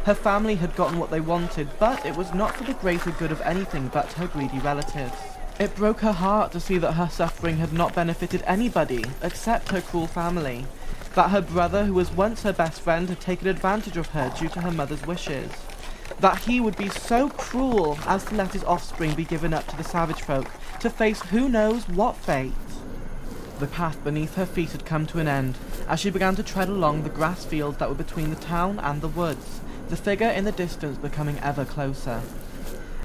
Her 0.06 0.14
family 0.14 0.54
had 0.54 0.76
gotten 0.76 1.00
what 1.00 1.10
they 1.10 1.20
wanted, 1.20 1.68
but 1.80 2.06
it 2.06 2.16
was 2.16 2.32
not 2.32 2.56
for 2.56 2.64
the 2.64 2.76
greater 2.76 3.10
good 3.10 3.32
of 3.32 3.42
anything 3.42 3.90
but 3.92 4.14
her 4.14 4.28
greedy 4.28 4.60
relatives. 4.60 5.18
It 5.60 5.76
broke 5.76 6.02
her 6.02 6.12
heart 6.12 6.52
to 6.52 6.60
see 6.60 6.78
that 6.78 6.94
her 6.94 7.10
suffering 7.10 7.58
had 7.58 7.74
not 7.74 7.96
benefited 7.96 8.44
anybody 8.46 9.04
except 9.24 9.72
her 9.72 9.82
cruel 9.82 10.06
family. 10.06 10.68
That 11.16 11.32
her 11.32 11.42
brother, 11.42 11.86
who 11.86 11.96
was 11.96 12.12
once 12.12 12.44
her 12.44 12.54
best 12.54 12.82
friend, 12.82 13.10
had 13.10 13.20
taken 13.20 13.48
advantage 13.48 13.98
of 13.98 14.10
her 14.10 14.32
due 14.38 14.50
to 14.50 14.62
her 14.62 14.72
mother's 14.72 15.08
wishes. 15.08 15.52
That 16.20 16.38
he 16.44 16.60
would 16.60 16.78
be 16.78 16.90
so 16.90 17.30
cruel 17.30 17.98
as 18.06 18.26
to 18.26 18.36
let 18.36 18.54
his 18.54 18.64
offspring 18.64 19.16
be 19.16 19.26
given 19.26 19.56
up 19.56 19.66
to 19.70 19.76
the 19.76 19.84
savage 19.84 20.22
folk 20.22 20.52
to 20.82 20.90
face 20.92 21.20
who 21.24 21.50
knows 21.50 21.90
what 21.90 22.16
fate. 22.16 22.54
The 23.60 23.68
path 23.68 24.02
beneath 24.06 24.36
her 24.36 24.46
feet 24.46 24.72
had 24.72 24.86
come 24.86 25.06
to 25.08 25.20
an 25.20 25.28
end 25.28 25.58
as 25.86 26.00
she 26.00 26.10
began 26.10 26.34
to 26.38 26.44
tread 26.44 26.70
along 26.70 27.04
the 27.04 27.10
grass 27.10 27.44
fields 27.44 27.78
that 27.78 27.90
were 27.90 27.96
between 27.96 28.30
the 28.30 28.38
town 28.38 28.80
and 28.80 29.02
the 29.02 29.10
woods, 29.10 29.60
the 29.90 29.98
figure 29.98 30.30
in 30.30 30.46
the 30.46 30.54
distance 30.54 30.98
becoming 30.98 31.38
ever 31.40 31.66
closer. 31.66 32.22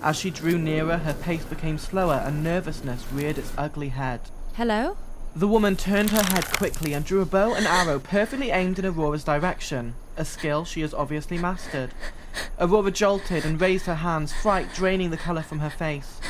As 0.00 0.16
she 0.16 0.30
drew 0.30 0.56
nearer, 0.56 0.98
her 0.98 1.14
pace 1.14 1.44
became 1.44 1.76
slower 1.76 2.22
and 2.24 2.44
nervousness 2.44 3.04
reared 3.10 3.36
its 3.36 3.52
ugly 3.58 3.88
head. 3.88 4.20
Hello? 4.54 4.96
The 5.34 5.48
woman 5.48 5.74
turned 5.74 6.10
her 6.10 6.22
head 6.22 6.44
quickly 6.44 6.92
and 6.92 7.04
drew 7.04 7.20
a 7.20 7.26
bow 7.26 7.54
and 7.54 7.66
arrow 7.66 7.98
perfectly 7.98 8.50
aimed 8.52 8.78
in 8.78 8.86
Aurora's 8.86 9.24
direction, 9.24 9.94
a 10.16 10.24
skill 10.24 10.64
she 10.64 10.82
has 10.82 10.94
obviously 10.94 11.36
mastered. 11.36 11.90
Aurora 12.60 12.92
jolted 12.92 13.44
and 13.44 13.60
raised 13.60 13.86
her 13.86 13.96
hands, 13.96 14.32
fright 14.32 14.72
draining 14.72 15.10
the 15.10 15.16
colour 15.16 15.42
from 15.42 15.58
her 15.58 15.70
face. 15.70 16.20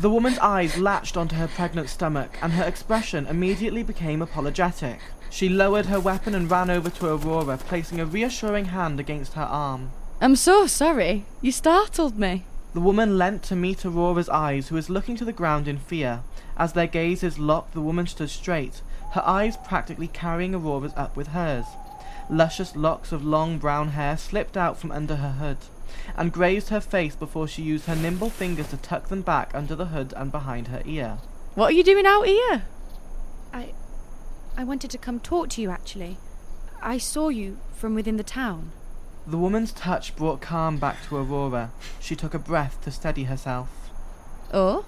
The 0.00 0.10
woman's 0.10 0.38
eyes 0.38 0.78
latched 0.78 1.16
onto 1.16 1.34
her 1.34 1.48
pregnant 1.48 1.88
stomach, 1.88 2.38
and 2.40 2.52
her 2.52 2.62
expression 2.62 3.26
immediately 3.26 3.82
became 3.82 4.22
apologetic. 4.22 5.00
She 5.28 5.48
lowered 5.48 5.86
her 5.86 5.98
weapon 5.98 6.36
and 6.36 6.48
ran 6.48 6.70
over 6.70 6.88
to 6.88 7.06
Aurora, 7.06 7.56
placing 7.56 7.98
a 7.98 8.06
reassuring 8.06 8.66
hand 8.66 9.00
against 9.00 9.32
her 9.32 9.42
arm. 9.42 9.90
I'm 10.20 10.36
so 10.36 10.68
sorry. 10.68 11.24
You 11.40 11.50
startled 11.50 12.16
me. 12.16 12.44
The 12.74 12.80
woman 12.80 13.18
leant 13.18 13.42
to 13.44 13.56
meet 13.56 13.84
Aurora's 13.84 14.28
eyes, 14.28 14.68
who 14.68 14.76
was 14.76 14.88
looking 14.88 15.16
to 15.16 15.24
the 15.24 15.32
ground 15.32 15.66
in 15.66 15.78
fear, 15.78 16.20
As 16.56 16.74
their 16.74 16.86
gazes 16.86 17.40
locked, 17.40 17.74
the 17.74 17.80
woman 17.80 18.06
stood 18.06 18.30
straight, 18.30 18.82
her 19.14 19.26
eyes 19.26 19.56
practically 19.56 20.06
carrying 20.06 20.54
Aurora's 20.54 20.92
up 20.96 21.16
with 21.16 21.28
hers. 21.28 21.66
Luscious 22.30 22.76
locks 22.76 23.10
of 23.10 23.24
long 23.24 23.58
brown 23.58 23.88
hair 23.88 24.16
slipped 24.16 24.56
out 24.56 24.78
from 24.78 24.92
under 24.92 25.16
her 25.16 25.32
hood 25.32 25.58
and 26.16 26.32
grazed 26.32 26.68
her 26.68 26.80
face 26.80 27.14
before 27.16 27.48
she 27.48 27.62
used 27.62 27.86
her 27.86 27.96
nimble 27.96 28.30
fingers 28.30 28.68
to 28.68 28.76
tuck 28.76 29.08
them 29.08 29.22
back 29.22 29.50
under 29.54 29.74
the 29.74 29.86
hood 29.86 30.14
and 30.16 30.32
behind 30.32 30.68
her 30.68 30.82
ear. 30.84 31.18
What 31.54 31.70
are 31.70 31.76
you 31.76 31.84
doing 31.84 32.06
out 32.06 32.26
here? 32.26 32.64
I. 33.52 33.72
I 34.56 34.64
wanted 34.64 34.90
to 34.90 34.98
come 34.98 35.20
talk 35.20 35.48
to 35.50 35.62
you, 35.62 35.70
actually. 35.70 36.18
I 36.82 36.98
saw 36.98 37.28
you 37.28 37.58
from 37.74 37.94
within 37.94 38.16
the 38.16 38.22
town. 38.22 38.72
The 39.26 39.38
woman's 39.38 39.72
touch 39.72 40.16
brought 40.16 40.40
calm 40.40 40.78
back 40.78 40.96
to 41.06 41.16
Aurora. 41.16 41.70
She 42.00 42.16
took 42.16 42.34
a 42.34 42.38
breath 42.38 42.82
to 42.84 42.90
steady 42.90 43.24
herself. 43.24 43.68
Oh? 44.52 44.86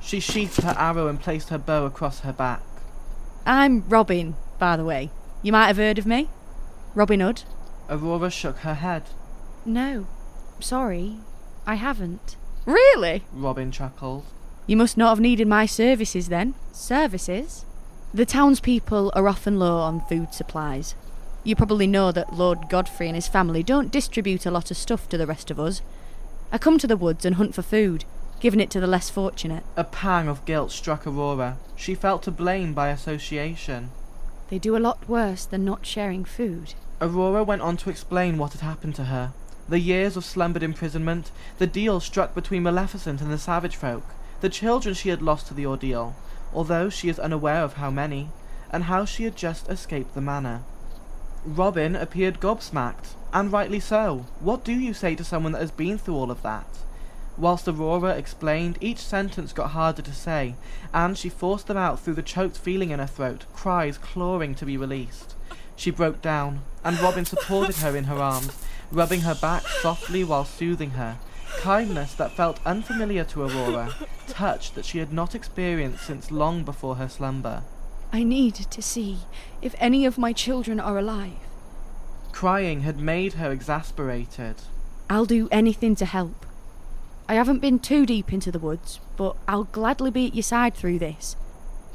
She 0.00 0.20
sheathed 0.20 0.62
her 0.62 0.74
arrow 0.78 1.08
and 1.08 1.20
placed 1.20 1.48
her 1.48 1.58
bow 1.58 1.84
across 1.84 2.20
her 2.20 2.32
back. 2.32 2.62
I'm 3.44 3.88
Robin, 3.88 4.36
by 4.58 4.76
the 4.76 4.84
way. 4.84 5.10
You 5.42 5.52
might 5.52 5.66
have 5.66 5.76
heard 5.76 5.98
of 5.98 6.06
me. 6.06 6.28
Robin 6.94 7.20
Hood. 7.20 7.42
Aurora 7.88 8.30
shook 8.30 8.58
her 8.58 8.74
head. 8.74 9.04
No, 9.64 10.06
sorry, 10.60 11.18
I 11.66 11.74
haven't. 11.76 12.36
Really? 12.64 13.22
Robin 13.32 13.70
chuckled. 13.70 14.24
You 14.66 14.76
must 14.76 14.96
not 14.96 15.10
have 15.10 15.20
needed 15.20 15.46
my 15.46 15.66
services 15.66 16.28
then. 16.28 16.54
Services? 16.72 17.64
The 18.12 18.26
townspeople 18.26 19.12
are 19.14 19.28
often 19.28 19.58
low 19.58 19.78
on 19.78 20.00
food 20.00 20.34
supplies. 20.34 20.94
You 21.44 21.54
probably 21.54 21.86
know 21.86 22.10
that 22.10 22.32
Lord 22.32 22.68
Godfrey 22.68 23.06
and 23.06 23.14
his 23.14 23.28
family 23.28 23.62
don't 23.62 23.92
distribute 23.92 24.46
a 24.46 24.50
lot 24.50 24.70
of 24.70 24.76
stuff 24.76 25.08
to 25.10 25.18
the 25.18 25.26
rest 25.26 25.50
of 25.50 25.60
us. 25.60 25.82
I 26.50 26.58
come 26.58 26.78
to 26.78 26.86
the 26.86 26.96
woods 26.96 27.24
and 27.24 27.36
hunt 27.36 27.54
for 27.54 27.62
food, 27.62 28.04
giving 28.40 28.58
it 28.60 28.70
to 28.70 28.80
the 28.80 28.86
less 28.86 29.10
fortunate. 29.10 29.62
A 29.76 29.84
pang 29.84 30.26
of 30.26 30.44
guilt 30.44 30.72
struck 30.72 31.06
Aurora. 31.06 31.58
She 31.76 31.94
felt 31.94 32.24
to 32.24 32.30
blame 32.30 32.74
by 32.74 32.88
association. 32.88 33.90
They 34.48 34.58
do 34.58 34.76
a 34.76 34.78
lot 34.78 35.08
worse 35.08 35.44
than 35.44 35.64
not 35.64 35.86
sharing 35.86 36.24
food. 36.24 36.74
Aurora 37.00 37.44
went 37.44 37.62
on 37.62 37.76
to 37.78 37.90
explain 37.90 38.38
what 38.38 38.52
had 38.52 38.62
happened 38.62 38.94
to 38.96 39.04
her. 39.04 39.32
The 39.68 39.80
years 39.80 40.16
of 40.16 40.24
slumbered 40.24 40.62
imprisonment, 40.62 41.32
the 41.58 41.66
deal 41.66 41.98
struck 41.98 42.34
between 42.34 42.62
Maleficent 42.62 43.20
and 43.20 43.32
the 43.32 43.38
savage 43.38 43.74
folk, 43.74 44.04
the 44.40 44.48
children 44.48 44.94
she 44.94 45.08
had 45.08 45.22
lost 45.22 45.48
to 45.48 45.54
the 45.54 45.66
ordeal, 45.66 46.14
although 46.54 46.88
she 46.88 47.08
is 47.08 47.18
unaware 47.18 47.62
of 47.62 47.74
how 47.74 47.90
many, 47.90 48.28
and 48.70 48.84
how 48.84 49.04
she 49.04 49.24
had 49.24 49.34
just 49.34 49.68
escaped 49.68 50.14
the 50.14 50.20
manor. 50.20 50.62
Robin 51.44 51.96
appeared 51.96 52.40
gobsmacked, 52.40 53.14
and 53.32 53.52
rightly 53.52 53.80
so. 53.80 54.26
What 54.40 54.64
do 54.64 54.72
you 54.72 54.94
say 54.94 55.14
to 55.16 55.24
someone 55.24 55.52
that 55.52 55.60
has 55.60 55.70
been 55.70 55.98
through 55.98 56.16
all 56.16 56.30
of 56.30 56.42
that? 56.42 56.66
Whilst 57.36 57.68
Aurora 57.68 58.10
explained, 58.10 58.78
each 58.80 58.98
sentence 58.98 59.52
got 59.52 59.70
harder 59.70 60.02
to 60.02 60.14
say, 60.14 60.54
and 60.94 61.18
she 61.18 61.28
forced 61.28 61.66
them 61.66 61.76
out 61.76 62.00
through 62.00 62.14
the 62.14 62.22
choked 62.22 62.56
feeling 62.56 62.90
in 62.90 62.98
her 62.98 63.06
throat, 63.06 63.44
cries 63.52 63.98
clawing 63.98 64.54
to 64.54 64.64
be 64.64 64.76
released. 64.76 65.34
She 65.74 65.90
broke 65.90 66.22
down, 66.22 66.62
and 66.82 66.98
Robin 66.98 67.26
supported 67.26 67.76
her 67.76 67.94
in 67.94 68.04
her 68.04 68.16
arms, 68.16 68.64
rubbing 68.90 69.22
her 69.22 69.34
back 69.34 69.66
softly 69.66 70.24
while 70.24 70.44
soothing 70.44 70.90
her. 70.90 71.18
Kindness 71.60 72.14
that 72.14 72.32
felt 72.32 72.60
unfamiliar 72.66 73.24
to 73.24 73.42
Aurora, 73.42 73.94
touch 74.28 74.72
that 74.72 74.84
she 74.84 74.98
had 74.98 75.12
not 75.12 75.34
experienced 75.34 76.04
since 76.04 76.30
long 76.30 76.64
before 76.64 76.96
her 76.96 77.08
slumber. 77.08 77.62
I 78.12 78.22
need 78.22 78.54
to 78.54 78.82
see 78.82 79.18
if 79.62 79.74
any 79.78 80.04
of 80.04 80.18
my 80.18 80.32
children 80.32 80.78
are 80.78 80.98
alive. 80.98 81.38
Crying 82.32 82.82
had 82.82 82.98
made 82.98 83.34
her 83.34 83.50
exasperated. 83.50 84.56
I'll 85.08 85.24
do 85.24 85.48
anything 85.50 85.96
to 85.96 86.04
help. 86.04 86.46
I 87.28 87.34
haven't 87.34 87.60
been 87.60 87.78
too 87.78 88.06
deep 88.06 88.32
into 88.32 88.52
the 88.52 88.58
woods, 88.58 89.00
but 89.16 89.36
I'll 89.48 89.64
gladly 89.64 90.10
be 90.10 90.26
at 90.26 90.34
your 90.34 90.42
side 90.42 90.74
through 90.74 90.98
this. 90.98 91.36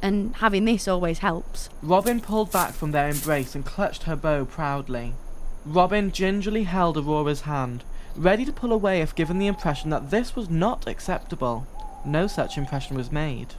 And 0.02 0.36
having 0.38 0.66
this 0.66 0.88
always 0.88 1.20
helps. 1.20 1.70
Robin 1.84 2.20
pulled 2.20 2.52
back 2.52 2.74
from 2.74 2.92
their 2.92 3.08
embrace 3.08 3.54
and 3.54 3.64
clutched 3.64 4.04
her 4.04 4.16
bow 4.16 4.46
proudly. 4.46 5.14
Robin 5.66 6.12
gingerly 6.12 6.64
held 6.64 6.98
Aurora's 6.98 7.42
hand, 7.42 7.84
ready 8.16 8.46
to 8.46 8.52
pull 8.52 8.74
away 8.74 9.02
if 9.02 9.14
given 9.14 9.38
the 9.38 9.46
impression 9.46 9.92
that 9.92 10.10
this 10.10 10.36
was 10.36 10.50
not 10.50 10.88
acceptable. 10.88 11.68
No 12.04 12.26
such 12.26 12.58
impression 12.58 12.98
was 12.98 13.12
made. 13.12 13.54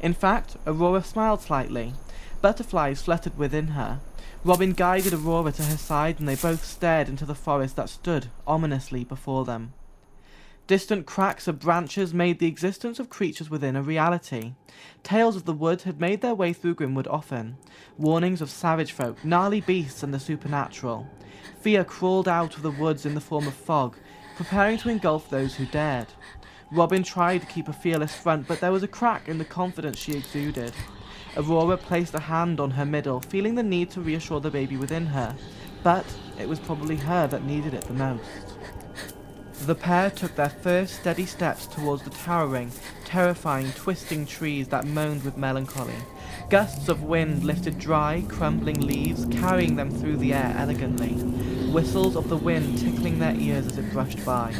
In 0.00 0.12
fact, 0.12 0.56
Aurora 0.66 1.04
smiled 1.04 1.40
slightly. 1.40 1.92
Butterflies 2.42 3.02
fluttered 3.02 3.38
within 3.38 3.68
her. 3.68 4.00
Robin 4.44 4.72
guided 4.72 5.14
Aurora 5.14 5.52
to 5.52 5.62
her 5.62 5.76
side 5.76 6.18
and 6.18 6.28
they 6.28 6.34
both 6.34 6.64
stared 6.64 7.08
into 7.08 7.24
the 7.24 7.34
forest 7.34 7.76
that 7.76 7.88
stood 7.88 8.26
ominously 8.44 9.04
before 9.04 9.44
them. 9.44 9.72
Distant 10.66 11.06
cracks 11.06 11.46
of 11.46 11.60
branches 11.60 12.12
made 12.12 12.40
the 12.40 12.48
existence 12.48 12.98
of 12.98 13.08
creatures 13.08 13.48
within 13.48 13.76
a 13.76 13.82
reality. 13.82 14.54
Tales 15.04 15.36
of 15.36 15.44
the 15.44 15.52
wood 15.52 15.82
had 15.82 16.00
made 16.00 16.22
their 16.22 16.34
way 16.34 16.52
through 16.52 16.74
Grimwood 16.74 17.06
often. 17.06 17.56
Warnings 17.96 18.40
of 18.40 18.50
savage 18.50 18.90
folk, 18.90 19.24
gnarly 19.24 19.60
beasts, 19.60 20.02
and 20.02 20.12
the 20.12 20.18
supernatural. 20.18 21.08
Fear 21.60 21.84
crawled 21.84 22.28
out 22.28 22.56
of 22.56 22.62
the 22.62 22.70
woods 22.70 23.06
in 23.06 23.14
the 23.14 23.20
form 23.20 23.46
of 23.46 23.54
fog, 23.54 23.96
preparing 24.36 24.78
to 24.78 24.88
engulf 24.88 25.28
those 25.28 25.54
who 25.54 25.66
dared. 25.66 26.08
Robin 26.70 27.02
tried 27.02 27.40
to 27.42 27.46
keep 27.46 27.68
a 27.68 27.72
fearless 27.72 28.14
front, 28.14 28.46
but 28.48 28.60
there 28.60 28.72
was 28.72 28.82
a 28.82 28.88
crack 28.88 29.28
in 29.28 29.38
the 29.38 29.44
confidence 29.44 29.98
she 29.98 30.12
exuded. 30.12 30.72
Aurora 31.36 31.76
placed 31.76 32.14
a 32.14 32.20
hand 32.20 32.60
on 32.60 32.70
her 32.70 32.86
middle, 32.86 33.20
feeling 33.20 33.54
the 33.54 33.62
need 33.62 33.90
to 33.90 34.00
reassure 34.00 34.40
the 34.40 34.50
baby 34.50 34.76
within 34.76 35.06
her, 35.06 35.36
but 35.82 36.06
it 36.38 36.48
was 36.48 36.58
probably 36.58 36.96
her 36.96 37.26
that 37.26 37.44
needed 37.44 37.74
it 37.74 37.84
the 37.84 37.94
most. 37.94 38.45
The 39.66 39.74
pair 39.74 40.10
took 40.10 40.36
their 40.36 40.50
first 40.50 40.94
steady 40.94 41.26
steps 41.26 41.66
towards 41.66 42.04
the 42.04 42.10
towering, 42.10 42.70
terrifying, 43.04 43.72
twisting 43.72 44.24
trees 44.24 44.68
that 44.68 44.86
moaned 44.86 45.24
with 45.24 45.36
melancholy. 45.36 45.96
Gusts 46.48 46.88
of 46.88 47.02
wind 47.02 47.42
lifted 47.42 47.76
dry, 47.76 48.22
crumbling 48.28 48.80
leaves, 48.80 49.26
carrying 49.26 49.74
them 49.74 49.90
through 49.90 50.18
the 50.18 50.32
air 50.32 50.54
elegantly, 50.56 51.14
whistles 51.72 52.14
of 52.14 52.28
the 52.28 52.36
wind 52.36 52.78
tickling 52.78 53.18
their 53.18 53.34
ears 53.34 53.66
as 53.66 53.76
it 53.76 53.92
brushed 53.92 54.24
by. 54.24 54.54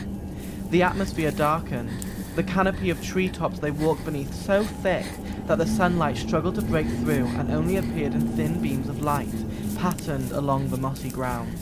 The 0.70 0.82
atmosphere 0.82 1.30
darkened, 1.30 2.04
the 2.34 2.42
canopy 2.42 2.90
of 2.90 3.00
treetops 3.00 3.60
they 3.60 3.70
walked 3.70 4.04
beneath 4.04 4.34
so 4.34 4.64
thick 4.64 5.06
that 5.46 5.58
the 5.58 5.68
sunlight 5.68 6.16
struggled 6.16 6.56
to 6.56 6.62
break 6.62 6.88
through 6.88 7.26
and 7.26 7.52
only 7.52 7.76
appeared 7.76 8.14
in 8.14 8.26
thin 8.32 8.60
beams 8.60 8.88
of 8.88 9.02
light, 9.02 9.32
patterned 9.76 10.32
along 10.32 10.70
the 10.70 10.76
mossy 10.76 11.10
ground. 11.10 11.56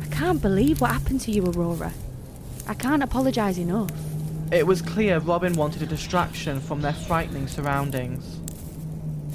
I 0.00 0.06
can't 0.06 0.40
believe 0.40 0.80
what 0.80 0.92
happened 0.92 1.20
to 1.22 1.32
you, 1.32 1.44
Aurora. 1.44 1.92
I 2.66 2.74
can't 2.74 3.02
apologise 3.02 3.58
enough. 3.58 3.90
It 4.52 4.66
was 4.66 4.82
clear 4.82 5.18
Robin 5.18 5.54
wanted 5.54 5.82
a 5.82 5.86
distraction 5.86 6.60
from 6.60 6.82
their 6.82 6.92
frightening 6.92 7.46
surroundings. 7.46 8.38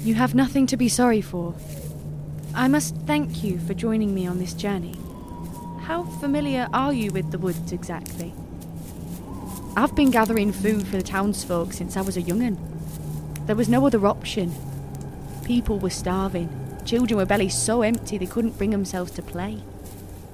You 0.04 0.14
have 0.14 0.34
nothing 0.34 0.66
to 0.68 0.76
be 0.76 0.88
sorry 0.88 1.20
for. 1.20 1.54
I 2.54 2.68
must 2.68 2.96
thank 3.06 3.42
you 3.42 3.58
for 3.58 3.74
joining 3.74 4.14
me 4.14 4.26
on 4.26 4.38
this 4.38 4.54
journey. 4.54 4.96
How 5.82 6.04
familiar 6.20 6.68
are 6.72 6.92
you 6.92 7.10
with 7.12 7.30
the 7.30 7.38
woods 7.38 7.72
exactly? 7.72 8.34
I've 9.76 9.94
been 9.94 10.10
gathering 10.10 10.52
food 10.52 10.86
for 10.86 10.96
the 10.96 11.02
townsfolk 11.02 11.72
since 11.72 11.96
I 11.96 12.00
was 12.00 12.16
a 12.16 12.22
young'un. 12.22 12.58
There 13.46 13.56
was 13.56 13.68
no 13.68 13.86
other 13.86 14.06
option. 14.06 14.54
People 15.44 15.78
were 15.78 15.90
starving. 15.90 16.48
Children 16.84 17.18
were 17.18 17.26
bellies 17.26 17.56
so 17.56 17.82
empty 17.82 18.16
they 18.18 18.26
couldn't 18.26 18.58
bring 18.58 18.70
themselves 18.70 19.12
to 19.12 19.22
play. 19.22 19.62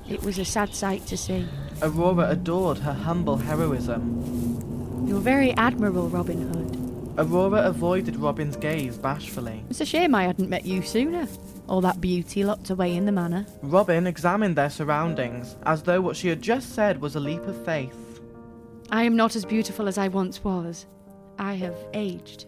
It 0.08 0.22
was 0.22 0.38
a 0.38 0.44
sad 0.44 0.74
sight 0.74 1.06
to 1.06 1.16
see. 1.16 1.48
Aurora 1.82 2.30
adored 2.30 2.78
her 2.78 2.92
humble 2.92 3.36
heroism. 3.36 5.04
You're 5.04 5.20
very 5.20 5.52
admirable, 5.54 6.08
Robin 6.08 6.48
Hood. 6.52 7.18
Aurora 7.18 7.62
avoided 7.64 8.14
Robin's 8.16 8.56
gaze 8.56 8.96
bashfully. 8.96 9.64
It's 9.68 9.80
a 9.80 9.84
shame 9.84 10.14
I 10.14 10.22
hadn't 10.22 10.48
met 10.48 10.64
you 10.64 10.82
sooner. 10.82 11.26
All 11.68 11.80
that 11.80 12.00
beauty 12.00 12.44
locked 12.44 12.70
away 12.70 12.94
in 12.94 13.04
the 13.04 13.10
manor. 13.10 13.46
Robin 13.62 14.06
examined 14.06 14.54
their 14.54 14.70
surroundings, 14.70 15.56
as 15.64 15.82
though 15.82 16.00
what 16.00 16.16
she 16.16 16.28
had 16.28 16.40
just 16.40 16.72
said 16.72 17.00
was 17.00 17.16
a 17.16 17.20
leap 17.20 17.42
of 17.42 17.64
faith. 17.64 18.20
I 18.90 19.02
am 19.02 19.16
not 19.16 19.34
as 19.34 19.44
beautiful 19.44 19.88
as 19.88 19.98
I 19.98 20.06
once 20.06 20.44
was. 20.44 20.86
I 21.38 21.54
have 21.54 21.76
aged. 21.94 22.46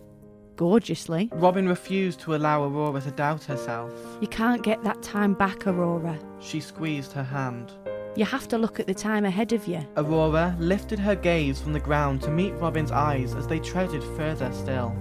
Gorgeously. 0.54 1.28
Robin 1.32 1.68
refused 1.68 2.20
to 2.20 2.36
allow 2.36 2.62
Aurora 2.62 3.00
to 3.00 3.10
doubt 3.10 3.42
herself. 3.42 3.92
You 4.20 4.28
can't 4.28 4.62
get 4.62 4.84
that 4.84 5.02
time 5.02 5.34
back, 5.34 5.66
Aurora. 5.66 6.16
She 6.40 6.60
squeezed 6.60 7.12
her 7.12 7.24
hand. 7.24 7.72
You 8.16 8.24
have 8.24 8.46
to 8.48 8.58
look 8.58 8.78
at 8.78 8.86
the 8.86 8.94
time 8.94 9.24
ahead 9.24 9.52
of 9.52 9.66
you. 9.66 9.84
Aurora 9.96 10.54
lifted 10.60 11.00
her 11.00 11.16
gaze 11.16 11.60
from 11.60 11.72
the 11.72 11.80
ground 11.80 12.22
to 12.22 12.30
meet 12.30 12.52
Robin's 12.52 12.92
eyes 12.92 13.34
as 13.34 13.48
they 13.48 13.58
treaded 13.58 14.04
further 14.16 14.52
still. 14.52 14.94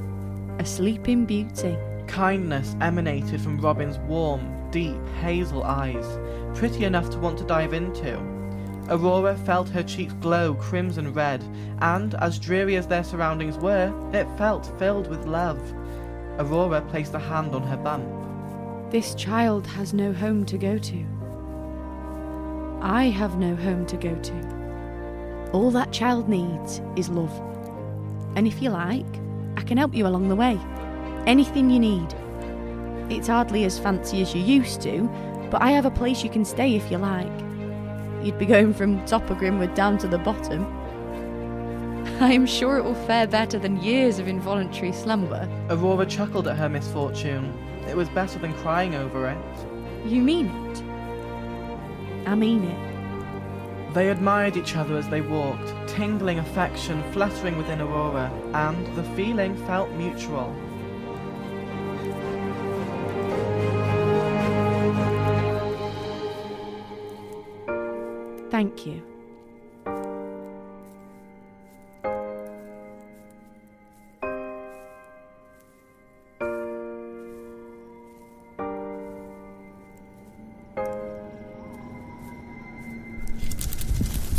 A 0.57 0.65
sleeping 0.65 1.25
beauty. 1.25 1.77
Kindness 2.07 2.75
emanated 2.81 3.39
from 3.39 3.61
Robin's 3.61 3.99
warm, 3.99 4.71
deep, 4.71 4.97
hazel 5.21 5.63
eyes, 5.63 6.17
pretty 6.57 6.85
enough 6.85 7.11
to 7.11 7.19
want 7.19 7.37
to 7.37 7.43
dive 7.43 7.73
into. 7.73 8.17
Aurora 8.89 9.37
felt 9.37 9.69
her 9.69 9.83
cheeks 9.83 10.13
glow 10.13 10.55
crimson 10.55 11.13
red, 11.13 11.43
and, 11.81 12.15
as 12.15 12.39
dreary 12.39 12.77
as 12.77 12.87
their 12.87 13.03
surroundings 13.03 13.57
were, 13.57 13.93
it 14.11 14.27
felt 14.39 14.77
filled 14.79 15.07
with 15.07 15.25
love. 15.27 15.61
Aurora 16.39 16.81
placed 16.81 17.13
a 17.13 17.19
hand 17.19 17.53
on 17.53 17.61
her 17.61 17.77
bump. 17.77 18.91
This 18.91 19.13
child 19.13 19.67
has 19.67 19.93
no 19.93 20.13
home 20.13 20.45
to 20.45 20.57
go 20.57 20.79
to. 20.79 21.05
I 22.83 23.05
have 23.05 23.37
no 23.37 23.55
home 23.55 23.85
to 23.85 23.95
go 23.95 24.13
to. 24.13 25.49
All 25.53 25.71
that 25.71 25.93
child 25.93 26.27
needs 26.27 26.81
is 26.97 27.07
love. 27.07 27.31
And 28.35 28.45
if 28.45 28.61
you 28.61 28.71
like, 28.71 29.05
I 29.55 29.61
can 29.61 29.77
help 29.77 29.95
you 29.95 30.05
along 30.05 30.27
the 30.27 30.35
way. 30.35 30.59
Anything 31.25 31.69
you 31.69 31.79
need. 31.79 32.13
It's 33.09 33.29
hardly 33.29 33.63
as 33.63 33.79
fancy 33.79 34.21
as 34.21 34.35
you 34.35 34.41
used 34.41 34.81
to, 34.81 35.09
but 35.49 35.61
I 35.61 35.71
have 35.71 35.85
a 35.85 35.91
place 35.91 36.25
you 36.25 36.29
can 36.29 36.43
stay 36.43 36.75
if 36.75 36.91
you 36.91 36.97
like. 36.97 37.31
You'd 38.21 38.37
be 38.37 38.45
going 38.45 38.73
from 38.73 39.05
top 39.05 39.29
of 39.29 39.37
Grimwood 39.37 39.73
down 39.75 39.97
to 39.99 40.07
the 40.09 40.17
bottom. 40.17 40.65
I 42.19 42.33
am 42.33 42.45
sure 42.45 42.77
it 42.77 42.83
will 42.83 43.01
fare 43.05 43.27
better 43.27 43.57
than 43.57 43.81
years 43.81 44.19
of 44.19 44.27
involuntary 44.27 44.91
slumber. 44.91 45.47
Aurora 45.69 46.05
chuckled 46.05 46.49
at 46.49 46.57
her 46.57 46.67
misfortune. 46.67 47.57
It 47.87 47.95
was 47.95 48.09
better 48.09 48.39
than 48.39 48.53
crying 48.55 48.93
over 48.95 49.29
it. 49.29 50.05
You 50.05 50.21
mean 50.21 50.47
it? 50.47 50.92
I 52.25 52.35
mean 52.35 52.63
it. 52.63 53.93
They 53.93 54.09
admired 54.09 54.57
each 54.57 54.75
other 54.75 54.97
as 54.97 55.07
they 55.09 55.21
walked, 55.21 55.71
tingling 55.87 56.39
affection 56.39 57.03
fluttering 57.11 57.57
within 57.57 57.79
Aurora, 57.79 58.31
and 58.53 58.87
the 58.95 59.03
feeling 59.15 59.55
felt 59.67 59.91
mutual. 59.91 60.55
Thank 68.49 68.85
you. 68.87 69.12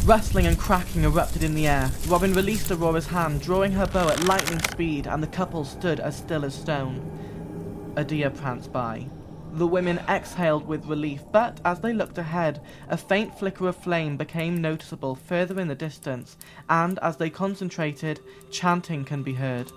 Rustling 0.05 0.47
and 0.47 0.59
cracking 0.59 1.05
erupted 1.05 1.43
in 1.43 1.55
the 1.55 1.67
air. 1.67 1.91
Robin 2.09 2.35
released 2.35 2.71
Aurora's 2.71 3.07
hand, 3.07 3.41
drawing 3.41 3.73
her 3.73 3.87
bow 3.87 4.11
at 4.11 4.25
lightning 4.25 4.61
speed, 4.61 5.07
and 5.07 5.23
the 5.23 5.27
couple 5.27 5.65
stood 5.65 5.99
as 5.99 6.15
still 6.15 6.45
as 6.45 6.55
stone. 6.55 7.95
A 7.97 8.05
deer 8.05 8.29
pranced 8.29 8.71
by. 8.71 9.07
The 9.53 9.67
women 9.67 9.99
exhaled 10.07 10.67
with 10.67 10.85
relief, 10.85 11.23
but 11.33 11.59
as 11.65 11.81
they 11.81 11.95
looked 11.95 12.19
ahead, 12.19 12.61
a 12.91 12.99
faint 12.99 13.39
flicker 13.39 13.67
of 13.67 13.79
flame 13.79 14.19
became 14.19 14.61
noticeable 14.61 15.15
further 15.15 15.59
in 15.59 15.69
the 15.69 15.75
distance, 15.75 16.37
and 16.69 16.99
as 16.99 17.17
they 17.17 17.31
concentrated, 17.31 18.21
chanting 18.51 19.07
can 19.07 19.23
be 19.23 19.33
heard. 19.33 19.73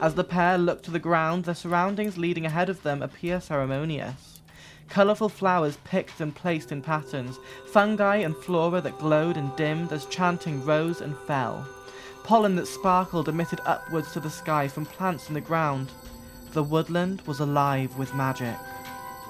As 0.00 0.14
the 0.14 0.22
pair 0.22 0.56
looked 0.56 0.84
to 0.84 0.92
the 0.92 1.00
ground, 1.00 1.46
the 1.46 1.54
surroundings 1.56 2.16
leading 2.16 2.46
ahead 2.46 2.68
of 2.68 2.84
them 2.84 3.02
appear 3.02 3.40
ceremonious. 3.40 4.33
Colourful 4.88 5.28
flowers 5.28 5.78
picked 5.84 6.20
and 6.20 6.34
placed 6.34 6.70
in 6.70 6.82
patterns, 6.82 7.38
fungi 7.66 8.16
and 8.16 8.36
flora 8.36 8.80
that 8.80 8.98
glowed 8.98 9.36
and 9.36 9.54
dimmed 9.56 9.92
as 9.92 10.06
chanting 10.06 10.64
rose 10.64 11.00
and 11.00 11.16
fell, 11.26 11.66
pollen 12.22 12.56
that 12.56 12.66
sparkled 12.66 13.28
emitted 13.28 13.60
upwards 13.66 14.12
to 14.12 14.20
the 14.20 14.30
sky 14.30 14.68
from 14.68 14.86
plants 14.86 15.28
in 15.28 15.34
the 15.34 15.40
ground. 15.40 15.90
The 16.52 16.62
woodland 16.62 17.22
was 17.26 17.40
alive 17.40 17.96
with 17.96 18.14
magic. 18.14 18.56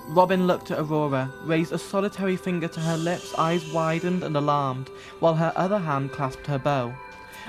Robin 0.09 0.47
looked 0.47 0.71
at 0.71 0.79
Aurora, 0.79 1.33
raised 1.45 1.73
a 1.73 1.79
solitary 1.79 2.37
finger 2.37 2.69
to 2.69 2.81
her 2.81 2.97
lips, 2.99 3.35
eyes 3.39 3.73
widened 3.73 4.23
and 4.23 4.37
alarmed, 4.37 4.89
while 5.21 5.35
her 5.35 5.53
other 5.57 5.79
hand 5.79 6.13
clasped 6.13 6.47
her 6.47 6.59
bow. 6.59 6.95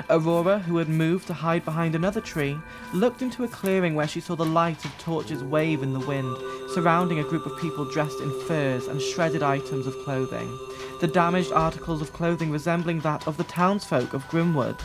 Aurora, 0.09 0.59
who 0.59 0.77
had 0.77 0.89
moved 0.89 1.27
to 1.27 1.33
hide 1.33 1.63
behind 1.65 1.95
another 1.95 2.21
tree, 2.21 2.59
looked 2.93 3.21
into 3.21 3.43
a 3.43 3.47
clearing 3.47 3.95
where 3.95 4.07
she 4.07 4.19
saw 4.19 4.35
the 4.35 4.45
light 4.45 4.83
of 4.85 4.97
torches 4.97 5.43
wave 5.43 5.81
in 5.81 5.93
the 5.93 6.05
wind, 6.05 6.37
surrounding 6.73 7.19
a 7.19 7.23
group 7.23 7.45
of 7.45 7.57
people 7.59 7.85
dressed 7.85 8.19
in 8.19 8.41
furs 8.41 8.87
and 8.87 9.01
shredded 9.01 9.41
items 9.41 9.87
of 9.87 9.97
clothing, 10.03 10.59
the 11.01 11.07
damaged 11.07 11.51
articles 11.51 12.01
of 12.01 12.13
clothing 12.13 12.51
resembling 12.51 12.99
that 12.99 13.25
of 13.27 13.37
the 13.37 13.43
townsfolk 13.45 14.13
of 14.13 14.27
Grimwood. 14.27 14.79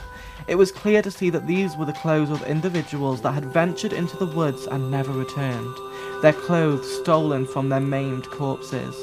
It 0.47 0.55
was 0.55 0.73
clear 0.73 1.03
to 1.03 1.11
see 1.11 1.31
that 1.31 1.47
these 1.47 1.77
were 1.77 1.87
the 1.87 1.93
clothes 1.93 2.31
of 2.31 2.43
individuals 2.45 3.21
that 3.23 3.33
had 3.35 3.53
ventured 3.53 3.93
into 3.93 4.17
the 4.17 4.27
woods 4.27 4.67
and 4.67 4.91
never 4.91 5.13
returned, 5.13 5.77
their 6.23 6.33
clothes 6.33 6.91
stolen 7.01 7.47
from 7.47 7.69
their 7.69 7.81
maimed 7.81 8.31
corpses. 8.31 8.97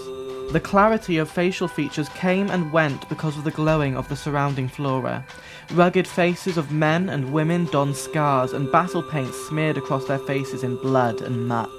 The 0.51 0.61
clarity 0.61 1.17
of 1.17 1.29
facial 1.29 1.67
features 1.67 2.07
came 2.09 2.49
and 2.49 2.71
went 2.71 3.09
because 3.09 3.37
of 3.37 3.43
the 3.43 3.51
glowing 3.51 3.97
of 3.97 4.07
the 4.07 4.15
surrounding 4.15 4.69
flora. 4.69 5.25
Rugged 5.73 6.07
faces 6.07 6.57
of 6.57 6.71
men 6.71 7.09
and 7.09 7.33
women 7.33 7.65
donned 7.65 7.97
scars 7.97 8.53
and 8.53 8.71
battle 8.71 9.03
paint 9.03 9.33
smeared 9.33 9.77
across 9.77 10.05
their 10.05 10.19
faces 10.19 10.63
in 10.63 10.77
blood 10.77 11.21
and 11.21 11.49
muck. 11.49 11.69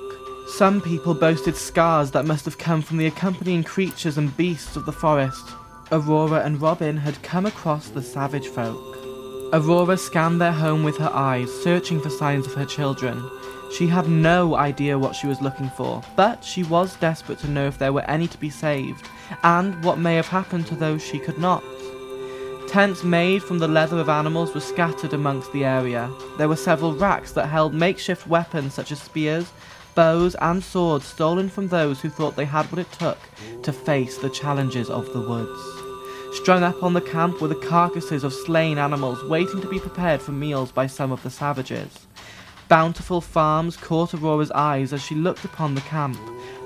Some 0.49 0.83
people 0.83 1.15
boasted 1.15 1.57
scars 1.57 2.11
that 2.11 2.27
must 2.27 2.45
have 2.45 2.59
come 2.59 2.83
from 2.83 2.99
the 2.99 3.07
accompanying 3.07 3.65
creatures 3.65 4.19
and 4.19 4.37
beasts 4.37 4.77
of 4.77 4.85
the 4.85 4.93
forest. 4.93 5.49
Aurora 5.91 6.41
and 6.41 6.61
Robin 6.61 6.99
had 6.99 7.23
come 7.23 7.47
across 7.47 7.89
the 7.89 8.03
savage 8.03 8.49
folk. 8.49 8.99
Aurora 9.55 9.97
scanned 9.97 10.43
their 10.43 10.53
home 10.53 10.85
with 10.85 10.99
her 10.99 11.11
eyes, 11.15 11.51
searching 11.63 12.01
for 12.03 12.11
signs 12.11 12.47
of 12.47 12.53
her 12.53 12.67
children. 12.67 13.19
She 13.71 13.87
had 13.87 14.09
no 14.09 14.57
idea 14.57 14.99
what 14.99 15.15
she 15.15 15.27
was 15.27 15.43
looking 15.43 15.69
for, 15.71 16.03
but 16.17 16.43
she 16.43 16.63
was 16.63 16.97
desperate 16.97 17.39
to 17.41 17.51
know 17.51 17.67
if 17.67 17.79
there 17.79 17.93
were 17.93 18.09
any 18.11 18.27
to 18.27 18.39
be 18.39 18.51
saved, 18.51 19.07
and 19.43 19.85
what 19.85 19.99
may 19.99 20.17
have 20.17 20.29
happened 20.29 20.67
to 20.69 20.75
those 20.75 21.05
she 21.05 21.19
could 21.19 21.39
not. 21.39 21.63
Tents 22.69 23.03
made 23.03 23.43
from 23.43 23.59
the 23.59 23.69
leather 23.69 23.99
of 23.99 24.09
animals 24.09 24.55
were 24.55 24.61
scattered 24.61 25.13
amongst 25.13 25.53
the 25.53 25.65
area. 25.65 26.11
There 26.37 26.49
were 26.49 26.57
several 26.57 26.95
racks 26.95 27.33
that 27.33 27.47
held 27.47 27.73
makeshift 27.73 28.27
weapons 28.27 28.75
such 28.75 28.93
as 28.93 29.01
spears, 29.01 29.53
bows, 29.95 30.35
and 30.37 30.63
swords 30.63 31.07
stolen 31.07 31.49
from 31.49 31.69
those 31.69 32.01
who 32.01 32.11
thought 32.11 32.37
they 32.37 32.45
had 32.45 32.67
what 32.67 32.79
it 32.79 32.93
took 32.93 33.19
to 33.63 33.73
face 33.73 34.19
the 34.19 34.31
challenges 34.31 34.91
of 34.91 35.13
the 35.13 35.21
woods. 35.21 35.59
Strung 36.37 36.63
up 36.63 36.83
on 36.83 36.93
the 36.93 37.01
camp 37.01 37.41
were 37.41 37.49
the 37.49 37.55
carcasses 37.55 38.23
of 38.23 38.35
slain 38.35 38.77
animals 38.77 39.25
waiting 39.25 39.61
to 39.63 39.69
be 39.69 39.81
prepared 39.81 40.21
for 40.21 40.33
meals 40.33 40.71
by 40.71 40.87
some 40.87 41.11
of 41.11 41.23
the 41.23 41.31
savages. 41.31 42.07
Bountiful 42.69 43.23
farms 43.23 43.79
caught 43.79 44.13
Aurora's 44.13 44.51
eyes 44.51 44.93
as 44.93 45.03
she 45.03 45.15
looked 45.15 45.47
upon 45.47 45.75
the 45.75 45.81
camp, 45.83 46.19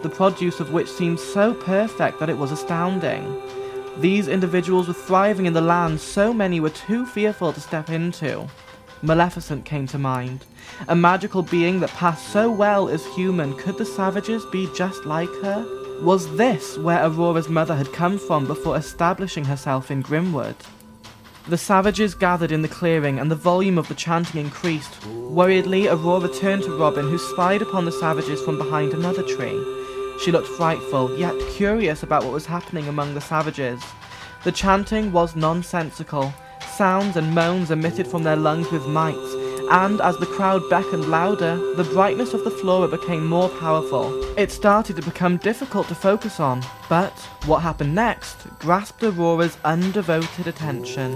the 0.02 0.08
produce 0.08 0.58
of 0.58 0.72
which 0.72 0.90
seemed 0.90 1.20
so 1.20 1.54
perfect 1.54 2.18
that 2.18 2.28
it 2.28 2.36
was 2.36 2.50
astounding. 2.50 3.40
These 3.98 4.26
individuals 4.26 4.88
were 4.88 4.94
thriving 4.94 5.46
in 5.46 5.52
the 5.52 5.60
land 5.60 6.00
so 6.00 6.34
many 6.34 6.58
were 6.58 6.70
too 6.70 7.06
fearful 7.06 7.52
to 7.52 7.60
step 7.60 7.88
into. 7.88 8.48
Maleficent 9.02 9.64
came 9.64 9.86
to 9.88 9.98
mind. 9.98 10.44
A 10.88 10.96
magical 10.96 11.42
being 11.42 11.78
that 11.80 11.90
passed 11.90 12.28
so 12.32 12.50
well 12.50 12.88
as 12.88 13.06
human, 13.14 13.56
could 13.56 13.78
the 13.78 13.84
savages 13.84 14.44
be 14.46 14.68
just 14.74 15.04
like 15.04 15.32
her? 15.42 15.64
Was 16.02 16.36
this 16.36 16.78
where 16.78 17.04
Aurora's 17.04 17.48
mother 17.48 17.76
had 17.76 17.92
come 17.92 18.18
from 18.18 18.48
before 18.48 18.76
establishing 18.76 19.44
herself 19.44 19.88
in 19.88 20.02
Grimwood? 20.02 20.56
The 21.48 21.58
savages 21.58 22.14
gathered 22.14 22.52
in 22.52 22.62
the 22.62 22.68
clearing, 22.68 23.18
and 23.18 23.28
the 23.28 23.34
volume 23.34 23.76
of 23.76 23.88
the 23.88 23.94
chanting 23.94 24.40
increased. 24.40 25.04
Worriedly, 25.06 25.88
Aurora 25.88 26.28
turned 26.28 26.62
to 26.62 26.78
Robin, 26.78 27.08
who 27.08 27.18
spied 27.18 27.62
upon 27.62 27.84
the 27.84 27.90
savages 27.90 28.40
from 28.40 28.58
behind 28.58 28.92
another 28.92 29.24
tree. 29.24 29.60
She 30.22 30.30
looked 30.30 30.46
frightful, 30.46 31.18
yet 31.18 31.34
curious 31.50 32.04
about 32.04 32.22
what 32.22 32.32
was 32.32 32.46
happening 32.46 32.86
among 32.86 33.14
the 33.14 33.20
savages. 33.20 33.82
The 34.44 34.52
chanting 34.52 35.10
was 35.10 35.34
nonsensical, 35.34 36.32
sounds 36.76 37.16
and 37.16 37.34
moans 37.34 37.72
emitted 37.72 38.06
from 38.06 38.22
their 38.22 38.36
lungs 38.36 38.70
with 38.70 38.86
might, 38.86 39.16
and 39.72 40.02
as 40.02 40.18
the 40.18 40.26
crowd 40.26 40.68
beckoned 40.68 41.08
louder, 41.08 41.56
the 41.76 41.84
brightness 41.84 42.34
of 42.34 42.44
the 42.44 42.50
flora 42.50 42.86
became 42.86 43.24
more 43.24 43.48
powerful. 43.48 44.22
It 44.38 44.52
started 44.52 44.96
to 44.96 45.02
become 45.02 45.38
difficult 45.38 45.88
to 45.88 45.94
focus 45.94 46.40
on, 46.40 46.62
but 46.90 47.18
what 47.46 47.60
happened 47.60 47.94
next 47.94 48.36
grasped 48.58 49.02
Aurora's 49.02 49.56
undevoted 49.64 50.46
attention. 50.46 51.12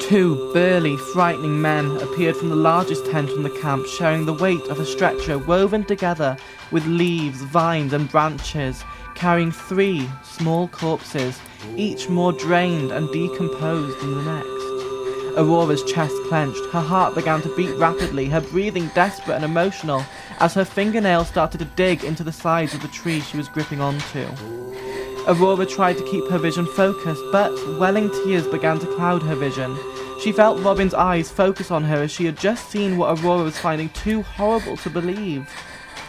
Two 0.00 0.50
burly, 0.54 0.96
frightening 1.12 1.60
men 1.60 1.98
appeared 1.98 2.36
from 2.36 2.48
the 2.48 2.56
largest 2.56 3.04
tent 3.10 3.28
in 3.28 3.42
the 3.42 3.60
camp, 3.60 3.86
sharing 3.86 4.24
the 4.24 4.32
weight 4.32 4.66
of 4.68 4.80
a 4.80 4.86
stretcher 4.86 5.36
woven 5.36 5.84
together 5.84 6.38
with 6.70 6.86
leaves, 6.86 7.42
vines, 7.42 7.92
and 7.92 8.10
branches, 8.10 8.82
carrying 9.14 9.52
three 9.52 10.08
small 10.22 10.66
corpses, 10.68 11.38
each 11.76 12.08
more 12.08 12.32
drained 12.32 12.90
and 12.90 13.12
decomposed 13.12 14.00
than 14.00 14.14
the 14.14 14.32
next. 14.32 14.51
Aurora's 15.36 15.82
chest 15.84 16.14
clenched, 16.28 16.64
her 16.72 16.80
heart 16.80 17.14
began 17.14 17.40
to 17.42 17.56
beat 17.56 17.74
rapidly, 17.76 18.26
her 18.26 18.40
breathing 18.40 18.90
desperate 18.94 19.36
and 19.36 19.44
emotional, 19.44 20.04
as 20.40 20.54
her 20.54 20.64
fingernails 20.64 21.28
started 21.28 21.58
to 21.58 21.64
dig 21.64 22.04
into 22.04 22.22
the 22.22 22.32
sides 22.32 22.74
of 22.74 22.82
the 22.82 22.88
tree 22.88 23.20
she 23.20 23.38
was 23.38 23.48
gripping 23.48 23.80
onto. 23.80 24.26
Aurora 25.26 25.64
tried 25.64 25.96
to 25.96 26.04
keep 26.04 26.28
her 26.28 26.38
vision 26.38 26.66
focused, 26.66 27.22
but 27.32 27.52
welling 27.78 28.10
tears 28.10 28.46
began 28.46 28.78
to 28.80 28.94
cloud 28.94 29.22
her 29.22 29.36
vision. 29.36 29.76
She 30.20 30.32
felt 30.32 30.62
Robin's 30.62 30.94
eyes 30.94 31.30
focus 31.30 31.70
on 31.70 31.84
her 31.84 32.02
as 32.02 32.10
she 32.10 32.26
had 32.26 32.36
just 32.36 32.70
seen 32.70 32.98
what 32.98 33.18
Aurora 33.18 33.44
was 33.44 33.58
finding 33.58 33.88
too 33.90 34.22
horrible 34.22 34.76
to 34.78 34.90
believe. 34.90 35.48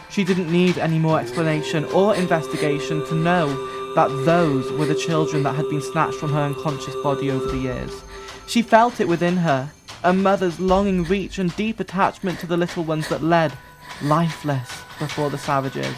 She 0.10 0.24
didn't 0.24 0.52
need 0.52 0.78
any 0.78 1.00
more 1.00 1.20
explanation 1.20 1.86
or 1.86 2.16
investigation 2.16 3.06
to 3.08 3.16
know 3.16 3.48
that 3.96 4.08
those 4.26 4.72
were 4.74 4.86
the 4.86 4.96
children 4.96 5.44
that 5.44 5.56
had 5.56 5.70
been 5.70 5.82
snatched 5.82 6.18
from 6.18 6.34
her 6.34 6.42
unconscious 6.42 6.96
body 7.04 7.30
over 7.30 7.46
the 7.46 7.58
years. 7.58 8.04
She 8.48 8.62
felt 8.62 9.00
it 9.00 9.08
within 9.08 9.38
her, 9.38 9.72
a 10.04 10.14
mother's 10.14 10.60
longing 10.60 11.04
reach 11.04 11.38
and 11.38 11.56
deep 11.56 11.80
attachment 11.80 12.40
to 12.40 12.48
the 12.48 12.58
little 12.58 12.84
ones 12.84 13.08
that 13.10 13.24
led, 13.24 13.54
lifeless, 14.02 14.70
before 15.00 15.30
the 15.30 15.38
savages. 15.38 15.96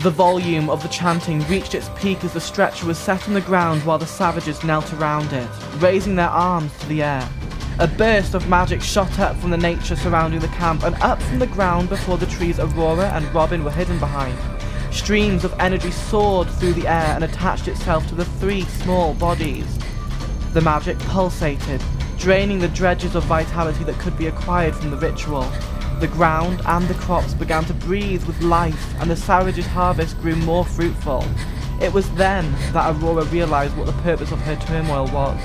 The 0.00 0.10
volume 0.10 0.70
of 0.70 0.82
the 0.82 0.88
chanting 0.88 1.46
reached 1.46 1.74
its 1.74 1.90
peak 1.96 2.24
as 2.24 2.32
the 2.32 2.40
stretcher 2.40 2.86
was 2.86 2.98
set 2.98 3.28
on 3.28 3.34
the 3.34 3.40
ground 3.40 3.84
while 3.84 3.98
the 3.98 4.06
savages 4.06 4.64
knelt 4.64 4.92
around 4.94 5.32
it, 5.32 5.48
raising 5.76 6.16
their 6.16 6.28
arms 6.28 6.76
to 6.78 6.86
the 6.86 7.02
air. 7.02 7.28
A 7.78 7.86
burst 7.86 8.34
of 8.34 8.48
magic 8.48 8.82
shot 8.82 9.18
up 9.18 9.36
from 9.36 9.50
the 9.50 9.56
nature 9.56 9.96
surrounding 9.96 10.40
the 10.40 10.48
camp 10.48 10.82
and 10.82 10.94
up 10.96 11.20
from 11.22 11.38
the 11.38 11.46
ground 11.46 11.88
before 11.88 12.18
the 12.18 12.26
trees 12.26 12.58
Aurora 12.58 13.10
and 13.10 13.34
Robin 13.34 13.64
were 13.64 13.70
hidden 13.70 13.98
behind. 13.98 14.36
Streams 14.90 15.44
of 15.44 15.54
energy 15.60 15.90
soared 15.90 16.48
through 16.48 16.72
the 16.72 16.88
air 16.88 17.14
and 17.14 17.22
attached 17.24 17.68
itself 17.68 18.06
to 18.08 18.14
the 18.14 18.24
three 18.24 18.62
small 18.62 19.14
bodies. 19.14 19.78
The 20.52 20.60
magic 20.60 20.98
pulsated, 20.98 21.80
draining 22.18 22.58
the 22.58 22.68
dredges 22.68 23.14
of 23.14 23.24
vitality 23.24 23.84
that 23.84 23.98
could 24.00 24.18
be 24.18 24.26
acquired 24.26 24.74
from 24.74 24.90
the 24.90 24.96
ritual. 24.96 25.50
The 26.00 26.08
ground 26.08 26.60
and 26.66 26.88
the 26.88 26.94
crops 26.94 27.34
began 27.34 27.64
to 27.66 27.74
breathe 27.74 28.24
with 28.24 28.42
life, 28.42 28.94
and 29.00 29.10
the 29.10 29.16
savage's 29.16 29.66
harvest 29.66 30.20
grew 30.20 30.34
more 30.36 30.64
fruitful. 30.64 31.24
It 31.80 31.92
was 31.92 32.10
then 32.14 32.50
that 32.72 32.94
Aurora 32.94 33.24
realized 33.26 33.76
what 33.76 33.86
the 33.86 34.02
purpose 34.02 34.32
of 34.32 34.40
her 34.40 34.56
turmoil 34.56 35.06
was. 35.08 35.40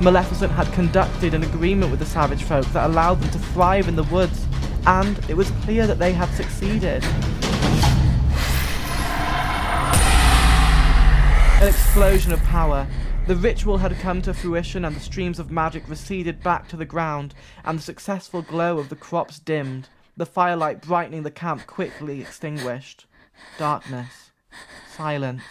Maleficent 0.00 0.52
had 0.52 0.72
conducted 0.72 1.34
an 1.34 1.42
agreement 1.42 1.90
with 1.90 2.00
the 2.00 2.06
savage 2.06 2.44
folk 2.44 2.66
that 2.66 2.88
allowed 2.88 3.20
them 3.20 3.30
to 3.30 3.38
thrive 3.38 3.88
in 3.88 3.96
the 3.96 4.04
woods, 4.04 4.46
and 4.86 5.18
it 5.28 5.36
was 5.36 5.50
clear 5.62 5.86
that 5.86 5.98
they 5.98 6.12
had 6.12 6.28
succeeded. 6.34 7.02
An 11.58 11.68
explosion 11.68 12.32
of 12.32 12.42
power. 12.42 12.86
The 13.26 13.34
ritual 13.34 13.78
had 13.78 13.98
come 13.98 14.20
to 14.22 14.34
fruition 14.34 14.84
and 14.84 14.94
the 14.94 15.00
streams 15.00 15.38
of 15.38 15.50
magic 15.50 15.88
receded 15.88 16.42
back 16.42 16.68
to 16.68 16.76
the 16.76 16.84
ground, 16.84 17.34
and 17.64 17.78
the 17.78 17.82
successful 17.82 18.42
glow 18.42 18.78
of 18.78 18.90
the 18.90 18.94
crops 18.94 19.38
dimmed, 19.38 19.88
the 20.18 20.26
firelight 20.26 20.82
brightening 20.82 21.22
the 21.22 21.30
camp 21.30 21.66
quickly 21.66 22.20
extinguished. 22.20 23.06
Darkness. 23.56 24.32
Silence. 24.94 25.42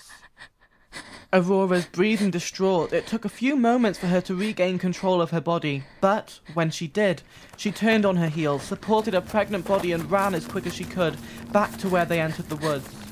Aurora's 1.33 1.87
breathing 1.87 2.29
distraught, 2.29 2.93
it 2.93 3.07
took 3.07 3.25
a 3.25 3.29
few 3.29 3.55
moments 3.55 3.97
for 3.97 4.05
her 4.05 4.21
to 4.21 4.35
regain 4.35 4.77
control 4.77 5.23
of 5.23 5.31
her 5.31 5.41
body, 5.41 5.83
but 6.01 6.39
when 6.53 6.69
she 6.69 6.87
did, 6.87 7.23
she 7.57 7.71
turned 7.71 8.05
on 8.05 8.17
her 8.17 8.29
heels, 8.29 8.61
supported 8.61 9.15
her 9.15 9.21
pregnant 9.21 9.65
body, 9.65 9.91
and 9.91 10.11
ran 10.11 10.35
as 10.35 10.45
quick 10.45 10.67
as 10.67 10.75
she 10.75 10.85
could 10.85 11.17
back 11.51 11.75
to 11.79 11.89
where 11.89 12.05
they 12.05 12.21
entered 12.21 12.47
the 12.47 12.55
woods. 12.57 13.04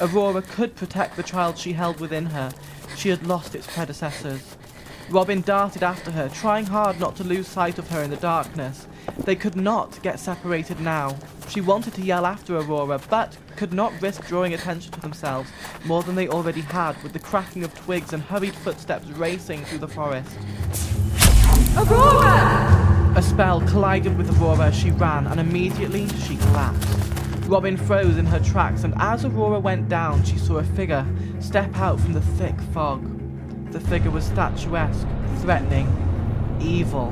Aurora 0.00 0.42
could 0.42 0.74
protect 0.74 1.16
the 1.16 1.22
child 1.22 1.56
she 1.56 1.72
held 1.72 2.00
within 2.00 2.26
her. 2.26 2.52
She 2.96 3.08
had 3.08 3.26
lost 3.26 3.54
its 3.54 3.66
predecessors. 3.66 4.56
Robin 5.10 5.42
darted 5.42 5.82
after 5.82 6.10
her, 6.10 6.28
trying 6.28 6.66
hard 6.66 6.98
not 6.98 7.14
to 7.16 7.24
lose 7.24 7.46
sight 7.46 7.78
of 7.78 7.88
her 7.90 8.02
in 8.02 8.10
the 8.10 8.16
darkness. 8.16 8.86
They 9.18 9.36
could 9.36 9.54
not 9.54 10.02
get 10.02 10.18
separated 10.18 10.80
now. 10.80 11.16
She 11.48 11.60
wanted 11.60 11.94
to 11.94 12.02
yell 12.02 12.26
after 12.26 12.56
Aurora, 12.56 13.00
but 13.10 13.36
could 13.56 13.72
not 13.72 13.92
risk 14.00 14.26
drawing 14.26 14.54
attention 14.54 14.92
to 14.92 15.00
themselves 15.00 15.50
more 15.84 16.02
than 16.02 16.14
they 16.14 16.28
already 16.28 16.62
had 16.62 17.00
with 17.02 17.12
the 17.12 17.18
cracking 17.18 17.62
of 17.62 17.74
twigs 17.74 18.12
and 18.12 18.22
hurried 18.22 18.54
footsteps 18.54 19.06
racing 19.08 19.64
through 19.64 19.78
the 19.78 19.88
forest. 19.88 20.36
Aurora! 21.76 23.12
A 23.16 23.22
spell 23.22 23.60
collided 23.60 24.16
with 24.16 24.40
Aurora 24.40 24.66
as 24.66 24.76
she 24.76 24.90
ran, 24.90 25.26
and 25.28 25.38
immediately 25.38 26.08
she 26.08 26.36
collapsed. 26.36 26.93
Robin 27.46 27.76
froze 27.76 28.16
in 28.16 28.24
her 28.24 28.40
tracks, 28.40 28.84
and 28.84 28.94
as 28.96 29.22
Aurora 29.22 29.60
went 29.60 29.86
down, 29.86 30.24
she 30.24 30.38
saw 30.38 30.56
a 30.56 30.64
figure 30.64 31.06
step 31.40 31.76
out 31.76 32.00
from 32.00 32.14
the 32.14 32.22
thick 32.22 32.58
fog. 32.72 33.06
The 33.70 33.80
figure 33.80 34.10
was 34.10 34.24
statuesque, 34.24 35.06
threatening, 35.40 35.86
evil. 36.58 37.10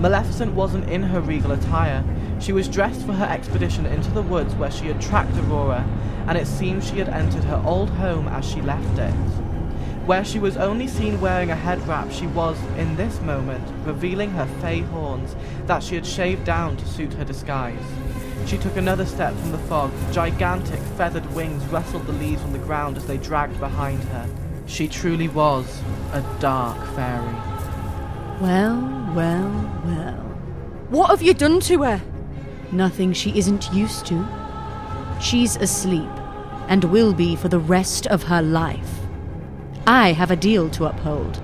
Maleficent 0.00 0.52
wasn't 0.52 0.90
in 0.90 1.02
her 1.02 1.20
regal 1.22 1.52
attire. 1.52 2.04
She 2.40 2.52
was 2.52 2.68
dressed 2.68 3.06
for 3.06 3.14
her 3.14 3.24
expedition 3.24 3.86
into 3.86 4.10
the 4.10 4.20
woods 4.20 4.54
where 4.56 4.70
she 4.70 4.86
had 4.86 5.00
tracked 5.00 5.34
Aurora, 5.38 5.88
and 6.26 6.36
it 6.36 6.46
seemed 6.46 6.84
she 6.84 6.98
had 6.98 7.08
entered 7.08 7.44
her 7.44 7.62
old 7.64 7.88
home 7.88 8.28
as 8.28 8.44
she 8.44 8.60
left 8.60 8.98
it. 8.98 9.14
Where 10.04 10.26
she 10.26 10.38
was 10.38 10.58
only 10.58 10.86
seen 10.86 11.22
wearing 11.22 11.50
a 11.50 11.56
head 11.56 11.80
wrap, 11.88 12.12
she 12.12 12.26
was, 12.26 12.62
in 12.76 12.96
this 12.96 13.18
moment, 13.22 13.66
revealing 13.86 14.30
her 14.32 14.46
fey 14.60 14.80
horns 14.80 15.34
that 15.64 15.82
she 15.82 15.94
had 15.94 16.04
shaved 16.04 16.44
down 16.44 16.76
to 16.76 16.86
suit 16.86 17.14
her 17.14 17.24
disguise. 17.24 17.80
She 18.46 18.58
took 18.58 18.76
another 18.76 19.06
step 19.06 19.34
from 19.36 19.52
the 19.52 19.58
fog. 19.58 19.90
Gigantic 20.12 20.80
feathered 20.96 21.32
wings 21.34 21.64
rustled 21.66 22.06
the 22.06 22.12
leaves 22.12 22.42
on 22.42 22.52
the 22.52 22.58
ground 22.58 22.96
as 22.96 23.06
they 23.06 23.16
dragged 23.16 23.58
behind 23.58 24.02
her. 24.04 24.28
She 24.66 24.88
truly 24.88 25.28
was 25.28 25.80
a 26.12 26.22
dark 26.40 26.78
fairy. 26.94 27.34
Well, 28.40 29.12
well, 29.14 29.82
well. 29.84 30.20
What 30.90 31.10
have 31.10 31.22
you 31.22 31.34
done 31.34 31.60
to 31.60 31.82
her? 31.82 32.02
Nothing 32.72 33.12
she 33.12 33.36
isn't 33.38 33.72
used 33.72 34.06
to. 34.06 34.26
She's 35.20 35.56
asleep, 35.56 36.10
and 36.68 36.84
will 36.84 37.14
be 37.14 37.36
for 37.36 37.48
the 37.48 37.58
rest 37.58 38.06
of 38.08 38.24
her 38.24 38.42
life. 38.42 39.00
I 39.86 40.12
have 40.12 40.30
a 40.30 40.36
deal 40.36 40.70
to 40.70 40.86
uphold. 40.86 41.40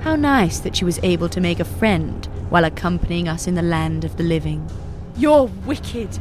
How 0.00 0.16
nice 0.16 0.58
that 0.60 0.76
she 0.76 0.84
was 0.84 1.00
able 1.02 1.28
to 1.28 1.40
make 1.40 1.60
a 1.60 1.64
friend 1.64 2.26
while 2.50 2.64
accompanying 2.64 3.28
us 3.28 3.46
in 3.46 3.54
the 3.54 3.62
land 3.62 4.04
of 4.04 4.16
the 4.16 4.24
living. 4.24 4.68
You're 5.16 5.44
wicked. 5.66 6.18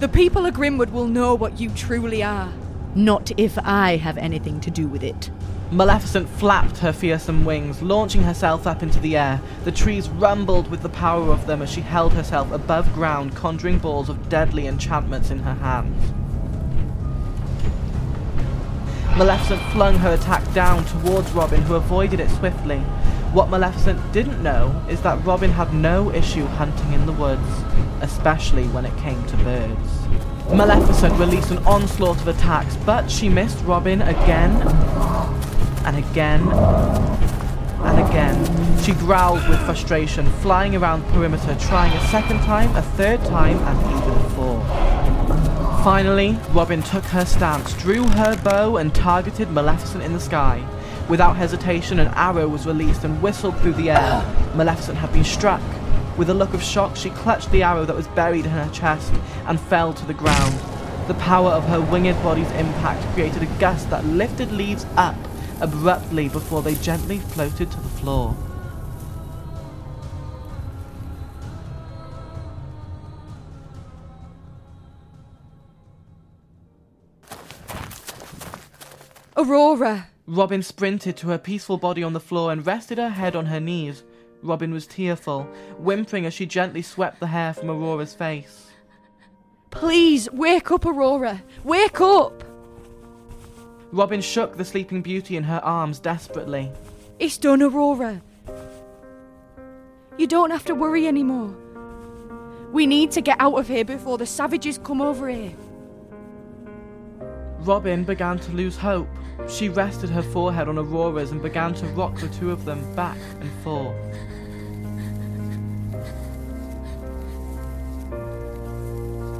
The 0.00 0.08
people 0.08 0.46
of 0.46 0.54
Grimwood 0.54 0.90
will 0.90 1.06
know 1.06 1.34
what 1.34 1.60
you 1.60 1.68
truly 1.70 2.22
are. 2.22 2.50
Not 2.94 3.30
if 3.36 3.58
I 3.58 3.96
have 3.96 4.16
anything 4.16 4.60
to 4.62 4.70
do 4.70 4.88
with 4.88 5.02
it. 5.02 5.30
Maleficent 5.70 6.26
flapped 6.26 6.78
her 6.78 6.92
fearsome 6.92 7.44
wings, 7.44 7.82
launching 7.82 8.22
herself 8.22 8.66
up 8.66 8.82
into 8.82 8.98
the 8.98 9.16
air. 9.16 9.42
The 9.64 9.72
trees 9.72 10.08
rumbled 10.08 10.70
with 10.70 10.80
the 10.80 10.88
power 10.88 11.30
of 11.30 11.46
them 11.46 11.60
as 11.60 11.70
she 11.70 11.82
held 11.82 12.14
herself 12.14 12.50
above 12.50 12.92
ground, 12.94 13.36
conjuring 13.36 13.78
balls 13.78 14.08
of 14.08 14.30
deadly 14.30 14.66
enchantments 14.66 15.30
in 15.30 15.40
her 15.40 15.54
hands. 15.54 16.12
Maleficent 19.18 19.60
flung 19.72 19.96
her 19.96 20.14
attack 20.14 20.50
down 20.54 20.86
towards 20.86 21.30
Robin, 21.32 21.60
who 21.60 21.74
avoided 21.74 22.20
it 22.20 22.30
swiftly. 22.30 22.78
What 23.34 23.50
Maleficent 23.50 24.12
didn't 24.12 24.42
know 24.42 24.82
is 24.88 25.02
that 25.02 25.22
Robin 25.26 25.50
had 25.50 25.74
no 25.74 26.10
issue 26.10 26.46
hunting 26.46 26.94
in 26.94 27.04
the 27.04 27.12
woods, 27.12 27.46
especially 28.02 28.66
when 28.68 28.84
it 28.84 28.96
came 28.98 29.22
to 29.26 29.36
birds. 29.38 29.90
Maleficent 30.52 31.18
released 31.18 31.50
an 31.50 31.58
onslaught 31.58 32.20
of 32.20 32.28
attacks, 32.28 32.76
but 32.84 33.10
she 33.10 33.28
missed 33.28 33.62
Robin 33.64 34.02
again 34.02 34.50
and 35.86 35.96
again 35.96 36.40
and 37.82 38.08
again. 38.08 38.78
She 38.82 38.92
growled 38.92 39.48
with 39.48 39.58
frustration, 39.60 40.26
flying 40.40 40.74
around 40.76 41.04
perimeter, 41.12 41.56
trying 41.60 41.92
a 41.92 42.08
second 42.08 42.38
time, 42.40 42.74
a 42.76 42.82
third 42.82 43.24
time, 43.26 43.58
and 43.58 43.78
even 43.96 44.10
a 44.10 44.30
fourth. 44.30 45.84
Finally, 45.84 46.38
Robin 46.50 46.82
took 46.82 47.04
her 47.04 47.24
stance, 47.24 47.72
drew 47.74 48.06
her 48.08 48.36
bow, 48.42 48.76
and 48.76 48.94
targeted 48.94 49.50
Maleficent 49.50 50.04
in 50.04 50.12
the 50.12 50.20
sky. 50.20 50.66
Without 51.08 51.36
hesitation, 51.36 51.98
an 51.98 52.08
arrow 52.08 52.46
was 52.46 52.66
released 52.66 53.04
and 53.04 53.22
whistled 53.22 53.56
through 53.60 53.72
the 53.72 53.90
air. 53.90 54.22
Maleficent 54.54 54.98
had 54.98 55.12
been 55.12 55.24
struck. 55.24 55.62
With 56.20 56.28
a 56.28 56.34
look 56.34 56.52
of 56.52 56.62
shock, 56.62 56.96
she 56.96 57.08
clutched 57.08 57.50
the 57.50 57.62
arrow 57.62 57.86
that 57.86 57.96
was 57.96 58.06
buried 58.08 58.44
in 58.44 58.50
her 58.50 58.68
chest 58.74 59.10
and 59.46 59.58
fell 59.58 59.94
to 59.94 60.04
the 60.04 60.12
ground. 60.12 60.54
The 61.08 61.14
power 61.14 61.48
of 61.48 61.64
her 61.64 61.80
winged 61.80 62.22
body's 62.22 62.50
impact 62.50 63.02
created 63.14 63.42
a 63.42 63.46
gust 63.58 63.88
that 63.88 64.04
lifted 64.04 64.52
leaves 64.52 64.84
up 64.98 65.16
abruptly 65.62 66.28
before 66.28 66.60
they 66.60 66.74
gently 66.74 67.20
floated 67.20 67.70
to 67.70 67.80
the 67.80 67.88
floor. 67.88 68.36
Aurora! 79.38 80.08
Robin 80.26 80.62
sprinted 80.62 81.16
to 81.16 81.28
her 81.28 81.38
peaceful 81.38 81.78
body 81.78 82.02
on 82.02 82.12
the 82.12 82.20
floor 82.20 82.52
and 82.52 82.66
rested 82.66 82.98
her 82.98 83.08
head 83.08 83.34
on 83.34 83.46
her 83.46 83.58
knees. 83.58 84.02
Robin 84.42 84.72
was 84.72 84.86
tearful, 84.86 85.42
whimpering 85.78 86.26
as 86.26 86.34
she 86.34 86.46
gently 86.46 86.82
swept 86.82 87.20
the 87.20 87.26
hair 87.26 87.52
from 87.52 87.70
Aurora's 87.70 88.14
face. 88.14 88.70
Please, 89.70 90.30
wake 90.32 90.70
up, 90.70 90.86
Aurora! 90.86 91.42
Wake 91.62 92.00
up! 92.00 92.42
Robin 93.92 94.20
shook 94.20 94.56
the 94.56 94.64
sleeping 94.64 95.02
beauty 95.02 95.36
in 95.36 95.44
her 95.44 95.60
arms 95.64 95.98
desperately. 95.98 96.70
It's 97.18 97.38
done, 97.38 97.62
Aurora. 97.62 98.22
You 100.16 100.26
don't 100.26 100.50
have 100.50 100.64
to 100.66 100.74
worry 100.74 101.06
anymore. 101.06 101.54
We 102.72 102.86
need 102.86 103.10
to 103.12 103.20
get 103.20 103.40
out 103.40 103.58
of 103.58 103.68
here 103.68 103.84
before 103.84 104.16
the 104.16 104.26
savages 104.26 104.78
come 104.78 105.00
over 105.00 105.28
here. 105.28 105.54
Robin 107.60 108.04
began 108.04 108.38
to 108.38 108.52
lose 108.52 108.76
hope. 108.76 109.08
She 109.48 109.68
rested 109.68 110.10
her 110.10 110.22
forehead 110.22 110.68
on 110.68 110.78
Aurora's 110.78 111.30
and 111.30 111.42
began 111.42 111.74
to 111.74 111.86
rock 111.88 112.16
the 112.18 112.28
two 112.28 112.50
of 112.50 112.64
them 112.64 112.94
back 112.94 113.18
and 113.40 113.50
forth. 113.62 113.96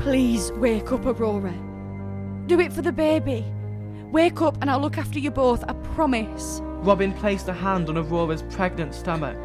Please 0.03 0.51
wake 0.53 0.93
up, 0.93 1.05
Aurora. 1.07 1.55
Do 2.47 2.61
it 2.61 2.73
for 2.73 2.83
the 2.83 2.93
baby. 2.93 3.45
Wake 4.11 4.41
up 4.43 4.57
and 4.61 4.71
I'll 4.71 4.81
look 4.81 4.99
after 4.99 5.19
you 5.19 5.31
both, 5.31 5.63
I 5.69 5.73
promise. 5.95 6.61
Robin 6.83 7.13
placed 7.13 7.49
a 7.49 7.53
hand 7.53 7.89
on 7.89 7.99
Aurora's 7.99 8.43
pregnant 8.51 8.95
stomach. 8.95 9.39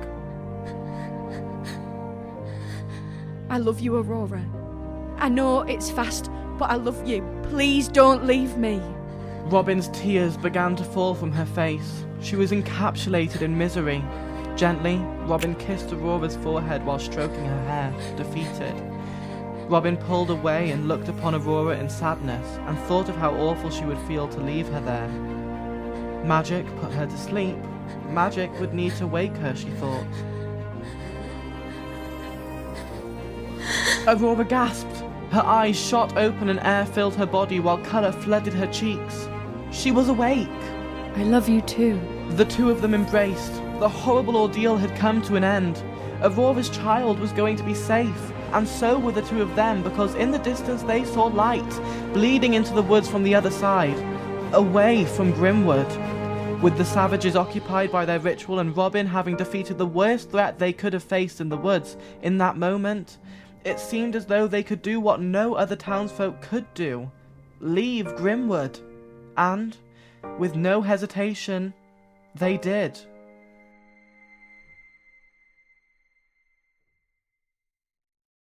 I 3.50 3.58
love 3.58 3.80
you, 3.80 3.96
Aurora. 3.98 4.44
I 5.18 5.30
know 5.30 5.62
it's 5.62 5.90
fast, 5.90 6.32
but 6.58 6.70
I 6.70 6.76
love 6.76 7.08
you. 7.08 7.22
Please 7.50 7.88
don't 7.88 8.26
leave 8.26 8.58
me. 8.58 8.82
Robin's 9.46 9.90
tears 9.90 10.36
began 10.36 10.76
to 10.76 10.84
fall 10.84 11.14
from 11.16 11.32
her 11.32 11.46
face. 11.46 12.04
She 12.20 12.36
was 12.36 12.52
encapsulated 12.52 13.42
in 13.42 13.58
misery. 13.58 14.04
Gently, 14.56 14.98
Robin 15.28 15.54
kissed 15.56 15.92
Aurora's 15.94 16.36
forehead 16.38 16.86
while 16.86 17.00
stroking 17.00 17.46
her 17.46 17.64
hair, 17.66 17.94
defeated. 18.18 18.74
Robin 19.70 19.98
pulled 19.98 20.30
away 20.30 20.72
and 20.72 20.88
looked 20.88 21.08
upon 21.08 21.36
Aurora 21.36 21.78
in 21.78 21.90
sadness 21.90 22.58
and 22.68 22.78
thought 22.80 23.10
of 23.10 23.16
how 23.18 23.34
awful 23.36 23.70
she 23.70 23.86
would 23.86 24.00
feel 24.08 24.28
to 24.28 24.40
leave 24.40 24.68
her 24.70 24.82
there. 24.82 25.08
Magic 26.24 26.66
put 26.78 26.92
her 26.92 27.06
to 27.06 27.18
sleep. 27.18 27.58
Magic 28.10 28.52
would 28.60 28.74
need 28.74 28.96
to 28.96 29.08
wake 29.08 29.36
her, 29.38 29.56
she 29.56 29.70
thought. 29.72 30.06
Aurora 34.08 34.46
gasped. 34.46 34.95
Her 35.36 35.46
eyes 35.46 35.78
shot 35.78 36.16
open 36.16 36.48
and 36.48 36.62
air 36.62 36.86
filled 36.86 37.16
her 37.16 37.26
body 37.26 37.60
while 37.60 37.78
colour 37.80 38.14
flooded 38.14 38.54
her 38.54 38.68
cheeks. 38.68 39.28
She 39.70 39.92
was 39.92 40.08
awake. 40.08 40.48
I 41.18 41.24
love 41.24 41.50
you 41.50 41.60
too. 41.60 42.00
The 42.38 42.46
two 42.46 42.72
of 42.72 42.82
them 42.82 42.94
embraced. 42.94 43.54
The 43.80 43.90
horrible 43.90 44.38
ordeal 44.38 44.78
had 44.78 44.98
come 44.98 45.22
to 45.24 45.36
an 45.36 45.44
end. 45.44 45.84
Aurora's 46.22 46.70
child 46.70 47.20
was 47.20 47.34
going 47.34 47.58
to 47.58 47.64
be 47.64 47.74
safe, 47.74 48.32
and 48.54 48.66
so 48.66 48.98
were 48.98 49.12
the 49.12 49.24
two 49.24 49.42
of 49.42 49.54
them 49.58 49.84
because 49.84 50.16
in 50.16 50.32
the 50.32 50.40
distance 50.40 50.84
they 50.84 51.04
saw 51.04 51.26
light 51.26 51.70
bleeding 52.14 52.54
into 52.54 52.74
the 52.74 52.82
woods 52.82 53.10
from 53.10 53.24
the 53.24 53.36
other 53.36 53.52
side, 53.52 53.98
away 54.54 55.04
from 55.04 55.34
Grimwood. 55.34 55.92
With 56.62 56.78
the 56.78 56.86
savages 56.86 57.36
occupied 57.36 57.92
by 57.92 58.06
their 58.06 58.20
ritual 58.20 58.60
and 58.60 58.76
Robin 58.78 59.06
having 59.06 59.36
defeated 59.36 59.78
the 59.78 59.86
worst 59.86 60.32
threat 60.32 60.60
they 60.60 60.72
could 60.72 60.94
have 60.94 61.04
faced 61.04 61.42
in 61.42 61.50
the 61.50 61.58
woods 61.58 61.98
in 62.22 62.38
that 62.38 62.56
moment, 62.56 63.18
it 63.66 63.80
seemed 63.80 64.16
as 64.16 64.28
though 64.28 64.48
they 64.48 64.64
could 64.64 64.82
do 64.82 65.00
what 65.00 65.20
no 65.20 65.56
other 65.56 65.76
townsfolk 65.76 66.42
could 66.42 66.72
do 66.76 67.12
leave 67.60 68.06
Grimwood. 68.16 68.80
And, 69.38 69.76
with 70.38 70.56
no 70.56 70.82
hesitation, 70.82 71.74
they 72.36 72.58
did. 72.58 73.00